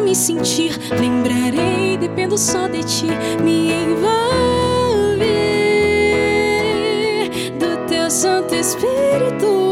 Me 0.00 0.14
sentir. 0.14 0.78
Lembrarei, 0.98 1.96
dependo 1.98 2.36
só 2.38 2.68
de 2.68 2.82
ti. 2.84 3.06
Me 3.42 3.72
envolve 3.72 5.24
do 7.58 7.86
teu 7.86 8.10
Santo 8.10 8.54
Espírito. 8.54 9.64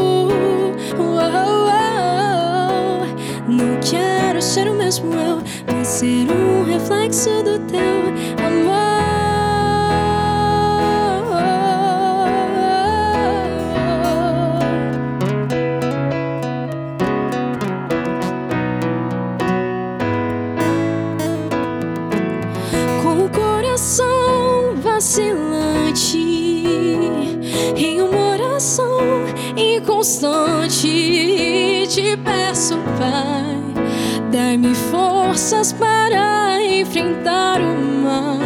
Não 3.47 3.79
quero 3.81 4.41
ser 4.41 4.67
o 4.67 4.73
mesmo 4.73 5.13
eu, 5.13 5.41
mas 5.71 5.87
ser 5.87 6.27
um 6.31 6.63
reflexo 6.63 7.29
do 7.43 7.59
teu 7.67 8.03
amor. 8.43 8.82
Inconstante 30.03 31.87
te 31.87 32.17
peço 32.17 32.77
Pai 32.99 33.55
dai-me 34.29 34.75
forças 34.75 35.71
para 35.71 36.61
enfrentar 36.61 37.61
o 37.61 38.03
mal 38.03 38.37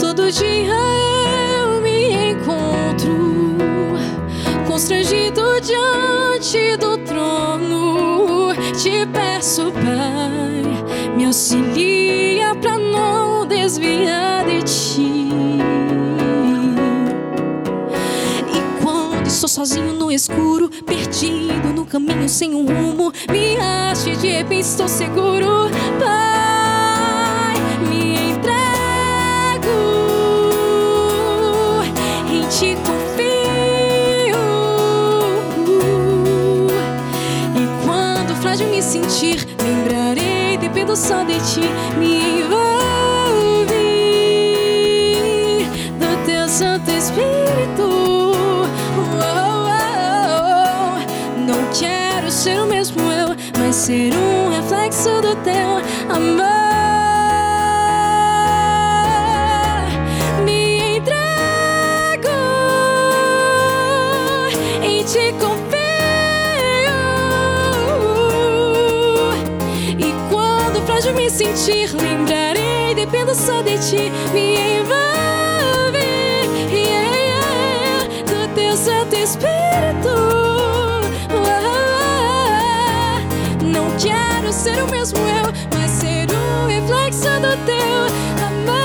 todo 0.00 0.32
dia 0.32 0.72
eu 1.60 1.82
me 1.82 2.30
encontro 2.30 3.58
constrangido 4.66 5.60
diante 5.60 6.74
do 6.78 6.96
trono 7.04 8.54
te 8.72 9.06
peço 9.12 9.70
Pai 9.72 11.14
me 11.14 11.26
auxilia 11.26 12.54
pra 12.54 12.78
não 12.78 13.46
desviar 13.46 14.44
de 14.46 14.62
ti. 14.62 15.26
Sozinho 19.56 19.94
no 19.94 20.12
escuro, 20.12 20.68
perdido 20.84 21.72
no 21.74 21.86
caminho 21.86 22.28
sem 22.28 22.54
um 22.54 22.66
rumo, 22.66 23.10
me 23.32 23.56
ache 23.56 24.14
de 24.14 24.28
repente 24.28 24.66
estou 24.66 24.86
seguro, 24.86 25.70
Pai, 25.98 27.54
me 27.88 28.32
entrego, 28.32 28.52
em 32.30 32.46
ti 32.48 32.76
confio. 32.84 34.36
E 37.56 37.86
quando 37.86 38.34
frágil 38.42 38.68
me 38.68 38.82
sentir, 38.82 39.48
lembrarei, 39.64 40.58
dependo 40.58 40.94
só 40.94 41.22
de 41.22 41.38
ti. 41.40 41.62
Me 41.98 42.40
envolve 42.40 43.74
do 45.98 46.26
teu 46.26 46.46
Santo 46.46 46.90
Espírito. 46.90 47.35
Ser 52.46 52.60
o 52.60 52.66
mesmo 52.66 53.02
eu, 53.10 53.34
mas 53.58 53.74
ser 53.74 54.12
um 54.14 54.50
reflexo 54.50 55.20
do 55.20 55.34
teu 55.42 55.82
amor. 56.14 56.44
Me 60.44 60.96
entrego, 60.96 62.28
em 64.80 65.02
ti 65.02 65.34
confio. 65.40 65.66
E 69.98 70.14
quando 70.30 70.86
frágil 70.86 71.14
me 71.14 71.28
sentir, 71.28 71.92
lembrarei, 71.96 72.94
dependo 72.94 73.34
só 73.34 73.60
de 73.60 73.76
ti. 73.78 74.12
Me 74.32 74.54
envolve 74.78 75.98
yeah, 76.70 77.16
yeah, 77.16 78.06
do 78.24 78.54
teu 78.54 78.76
Santo 78.76 79.16
Espírito. 79.16 80.55
Quero 84.46 84.52
ser 84.52 84.80
o 84.82 84.88
mesmo 84.88 85.18
eu, 85.18 85.52
mas 85.74 85.90
ser 85.90 86.28
um 86.30 86.66
reflexo 86.68 87.22
do 87.40 87.56
teu 87.66 88.06
amor. 88.46 88.76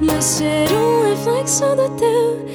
Mas 0.00 0.24
ser 0.24 0.72
um 0.72 1.10
reflexo 1.10 1.76
do 1.76 1.90
teu 1.96 2.45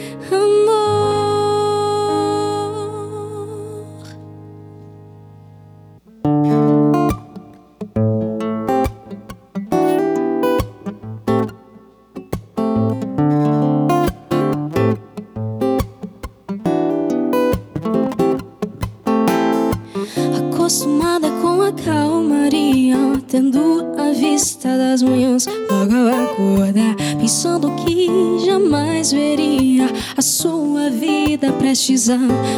prestes 31.71 32.09
a 32.09 32.17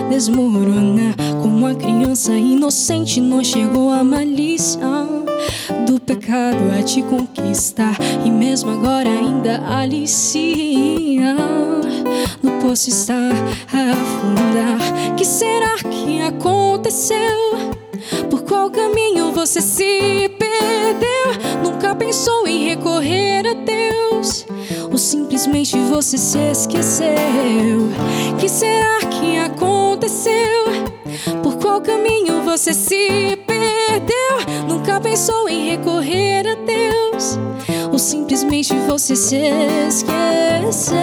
desmoronar. 0.10 1.14
Como 1.44 1.68
a 1.68 1.76
criança 1.76 2.34
inocente, 2.34 3.22
não 3.22 3.44
chegou 3.44 3.92
a 3.92 4.04
malícia 4.04 4.80
do 5.86 6.00
pecado 6.00 6.58
a 6.76 6.82
te 6.82 7.04
conquistar, 7.04 7.96
e 8.26 8.32
mesmo 8.32 8.72
agora 8.72 9.08
ainda 9.08 9.62
alicia. 9.68 11.36
No 12.42 12.54
poço 12.60 12.90
está 12.90 13.30
a 13.72 13.92
afundar. 13.92 15.16
Que 15.16 15.26
será 15.26 15.76
que 15.78 16.20
aconteceu? 16.20 17.78
Por 18.32 18.42
qual 18.42 18.72
caminho 18.72 19.32
você 19.32 19.62
se 19.62 20.28
perdeu? 20.40 21.62
Nunca 21.64 21.94
pensou 21.94 22.48
em 22.48 22.70
recorrer 22.70 23.48
a 23.48 23.54
Deus? 23.54 23.83
Simplesmente 25.44 25.78
você 25.90 26.18
se 26.18 26.38
esqueceu? 26.38 27.90
Que 28.40 28.48
será 28.48 29.00
que 29.00 29.38
aconteceu? 29.38 30.32
Por 31.44 31.58
qual 31.58 31.82
caminho 31.82 32.44
você 32.44 32.74
se 32.74 33.36
perdeu? 33.46 34.64
Nunca 34.70 35.02
pensou 35.02 35.50
em 35.50 35.72
recorrer 35.72 36.48
a 36.48 36.56
Deus? 36.56 37.38
Ou 37.92 38.00
simplesmente 38.00 38.74
você 38.88 39.18
se 39.18 39.36
esqueceu? 39.36 40.96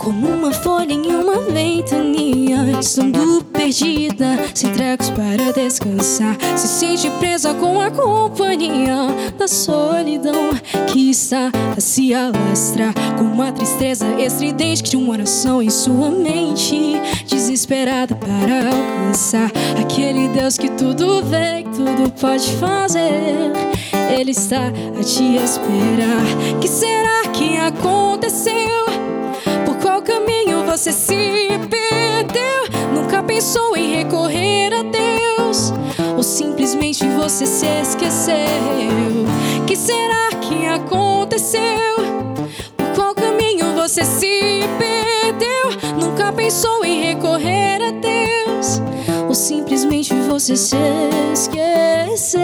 Como 0.00 0.30
uma 0.30 0.50
folha 0.52 0.92
em 0.92 1.06
uma 1.14 1.38
ventania 1.42 2.80
Estando 2.80 3.51
perdida, 3.72 4.38
sem 4.54 4.70
trecos 4.72 5.08
para 5.10 5.52
descansar 5.52 6.36
Se 6.56 6.68
sente 6.68 7.10
presa 7.18 7.54
com 7.54 7.80
a 7.80 7.90
companhia 7.90 9.06
Da 9.38 9.48
solidão 9.48 10.50
que 10.88 11.10
está 11.10 11.50
a 11.74 11.80
se 11.80 12.12
alastrar 12.12 12.92
Com 13.16 13.24
uma 13.24 13.50
tristeza 13.50 14.06
estridente 14.20 14.82
de 14.82 14.96
uma 14.96 15.12
oração 15.12 15.62
em 15.62 15.70
sua 15.70 16.10
mente 16.10 17.00
Desesperada 17.26 18.14
para 18.14 18.68
alcançar 18.68 19.50
Aquele 19.80 20.28
Deus 20.28 20.58
que 20.58 20.68
tudo 20.70 21.22
vê, 21.24 21.62
que 21.62 21.70
tudo 21.70 22.10
pode 22.20 22.50
fazer 22.56 23.52
Ele 24.14 24.32
está 24.32 24.68
a 24.68 25.02
te 25.02 25.36
esperar 25.36 26.60
Que 26.60 26.68
será 26.68 27.22
que 27.32 27.56
aconteceu? 27.56 28.52
Por 29.64 29.76
qual 29.76 30.02
caminho 30.02 30.64
você 30.66 30.92
se 30.92 31.14
perdeu? 31.70 32.81
Nunca 33.12 33.24
pensou 33.24 33.76
em 33.76 33.94
recorrer 33.96 34.72
a 34.72 34.82
Deus? 34.84 35.70
Ou 36.16 36.22
simplesmente 36.22 37.06
você 37.10 37.44
se 37.44 37.66
esqueceu? 37.66 38.34
Que 39.66 39.76
será 39.76 40.30
que 40.40 40.64
aconteceu? 40.66 41.60
Por 42.74 42.86
qual 42.94 43.14
caminho 43.14 43.74
você 43.74 44.02
se 44.02 44.62
perdeu? 44.78 45.92
Nunca 46.00 46.32
pensou 46.32 46.82
em 46.86 47.02
recorrer 47.02 47.82
a 47.82 47.90
Deus? 47.90 48.80
Ou 49.28 49.34
simplesmente 49.34 50.14
você 50.14 50.56
se 50.56 50.74
esqueceu? 51.34 52.40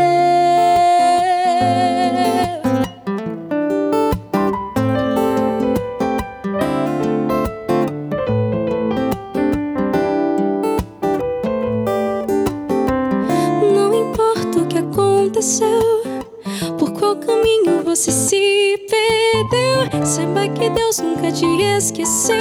Esqueceu. 21.89 22.37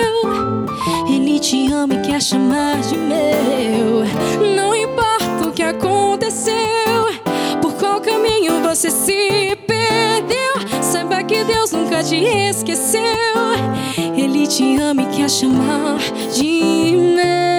Ele 1.10 1.40
te 1.40 1.72
ama 1.72 1.94
e 1.94 2.02
quer 2.02 2.22
chamar 2.22 2.82
de 2.82 2.98
meu. 2.98 4.04
Não 4.56 4.76
importa 4.76 5.48
o 5.48 5.52
que 5.54 5.64
aconteceu, 5.64 6.54
por 7.62 7.74
qual 7.76 8.02
caminho 8.02 8.62
você 8.62 8.92
se 8.92 9.58
perdeu, 9.66 10.82
saiba 10.82 11.24
que 11.24 11.44
Deus 11.46 11.72
nunca 11.72 12.04
te 12.04 12.18
esqueceu. 12.18 13.02
Ele 14.16 14.46
te 14.48 14.78
ama 14.78 15.04
e 15.04 15.06
quer 15.16 15.30
chamar 15.30 15.98
de 16.34 16.96
meu. 17.16 17.57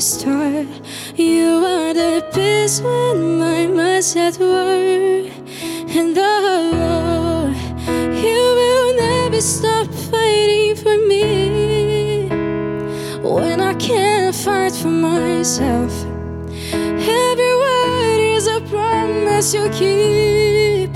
Start. 0.00 0.66
You 1.16 1.64
are 1.64 1.94
the 1.94 2.22
peace 2.32 2.80
when 2.80 3.38
my 3.38 3.66
mind's 3.66 4.14
at 4.16 4.38
war. 4.38 5.30
And 5.98 6.16
oh, 6.18 7.52
you 8.24 8.40
will 8.58 8.96
never 8.96 9.40
stop 9.40 9.86
fighting 10.10 10.76
for 10.76 10.96
me 11.08 12.28
when 13.22 13.60
I 13.60 13.74
can't 13.74 14.34
fight 14.34 14.72
for 14.72 14.88
myself. 14.88 15.92
Every 16.72 17.54
word 17.64 18.20
is 18.36 18.46
a 18.46 18.60
promise 18.72 19.54
you 19.54 19.68
keep. 19.70 20.90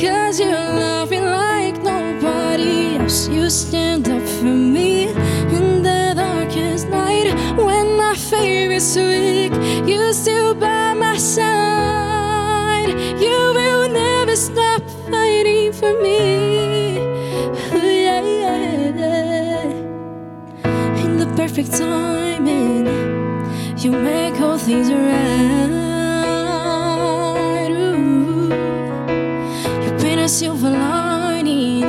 Cause 0.00 0.38
you 0.40 0.50
love 0.50 1.10
me 1.10 1.20
like 1.20 1.76
nobody 1.82 2.96
else. 2.96 3.28
You 3.28 3.50
stand 3.50 4.08
up 4.08 4.22
for 4.38 4.54
me 4.76 5.08
in 5.56 5.82
the 5.82 6.14
darkest 6.16 6.88
night 6.88 7.28
when 7.56 7.77
is 8.18 8.96
weak, 8.96 9.52
you 9.88 10.12
still 10.12 10.54
by 10.54 10.94
my 10.94 11.16
side. 11.16 12.88
You 13.20 13.52
will 13.54 13.88
never 13.88 14.36
stop 14.36 14.82
fighting 15.10 15.72
for 15.72 15.92
me. 16.02 16.98
Oh, 17.72 17.90
yeah, 18.06 18.22
yeah. 18.42 19.62
In 21.04 21.16
the 21.18 21.26
perfect 21.36 21.72
timing, 21.72 22.86
you 23.78 23.92
make 23.92 24.40
all 24.40 24.58
things 24.58 24.90
right. 24.90 25.70
Ooh. 27.70 28.48
You 29.84 29.90
paint 29.98 30.20
a 30.20 30.28
silver 30.28 30.70
lining 30.70 31.84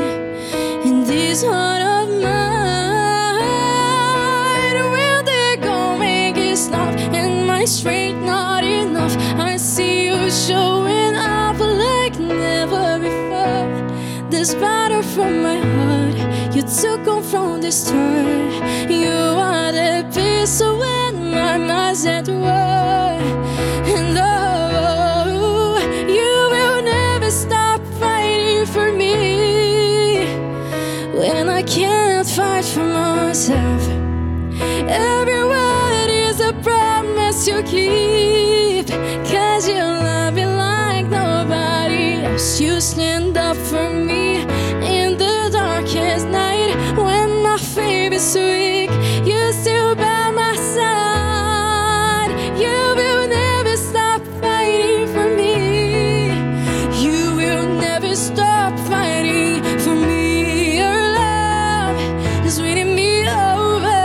in 0.86 1.04
this 1.06 1.44
heart. 1.44 1.79
This 14.54 15.16
from 15.16 15.44
my 15.44 15.58
heart. 15.58 16.56
You 16.56 16.64
took 16.64 17.08
on 17.08 17.24
from 17.24 17.62
the 17.62 17.72
start. 17.72 18.90
You 18.90 19.10
are 19.10 19.72
the 19.72 20.06
peace 20.14 20.62
when 20.62 21.32
my 21.32 21.58
mind's 21.58 22.06
at 22.06 22.28
war. 22.28 23.20
And 23.96 24.18
oh, 24.18 25.78
you 26.08 26.32
will 26.54 26.82
never 26.82 27.32
stop 27.32 27.82
fighting 28.00 28.66
for 28.66 28.92
me 28.92 30.26
when 31.14 31.50
I 31.50 31.62
can't 31.64 32.28
fight 32.28 32.66
for 32.66 32.86
myself. 32.86 33.88
Every 34.88 35.44
word 35.44 36.10
is 36.10 36.40
a 36.40 36.54
promise 36.64 37.48
you 37.48 37.62
keep. 37.64 38.88
Cause 39.30 39.68
you 39.68 39.76
love 39.76 40.34
me 40.34 40.46
like 40.46 41.06
nobody 41.08 42.26
else. 42.26 42.60
You 42.60 42.82
stand 42.82 43.38
up 43.38 43.58
for 43.58 43.89
me. 48.20 48.36
weak, 48.36 48.92
you 49.26 49.54
still 49.54 49.96
by 49.96 50.30
my 50.32 50.56
side. 50.56 52.32
You 52.60 52.78
will 53.00 53.28
never 53.30 53.78
stop 53.78 54.22
fighting 54.42 55.08
for 55.08 55.28
me. 55.40 56.28
You 57.02 57.36
will 57.36 57.68
never 57.80 58.14
stop 58.16 58.78
fighting 58.92 59.64
for 59.80 59.96
me. 59.96 60.78
Your 60.80 61.00
love 61.22 61.98
is 62.46 62.60
winning 62.60 62.94
me 62.94 63.22
over. 63.22 64.02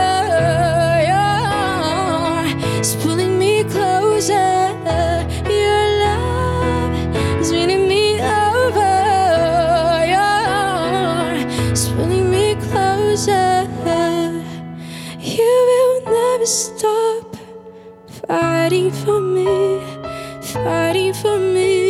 It's 2.79 2.95
pulling 3.03 3.37
me 3.37 3.63
closer. 3.65 4.73
Your 5.61 5.83
love 6.05 7.41
is 7.41 7.51
winning 7.51 7.85
me 7.87 8.21
over. 8.21 8.93
It's 11.71 11.89
pulling 11.89 12.31
me 12.31 12.55
closer 12.69 13.44
stop 16.45 17.35
fighting 18.27 18.91
for 18.91 19.19
me, 19.19 19.81
fighting 20.41 21.13
for 21.13 21.39
me. 21.39 21.84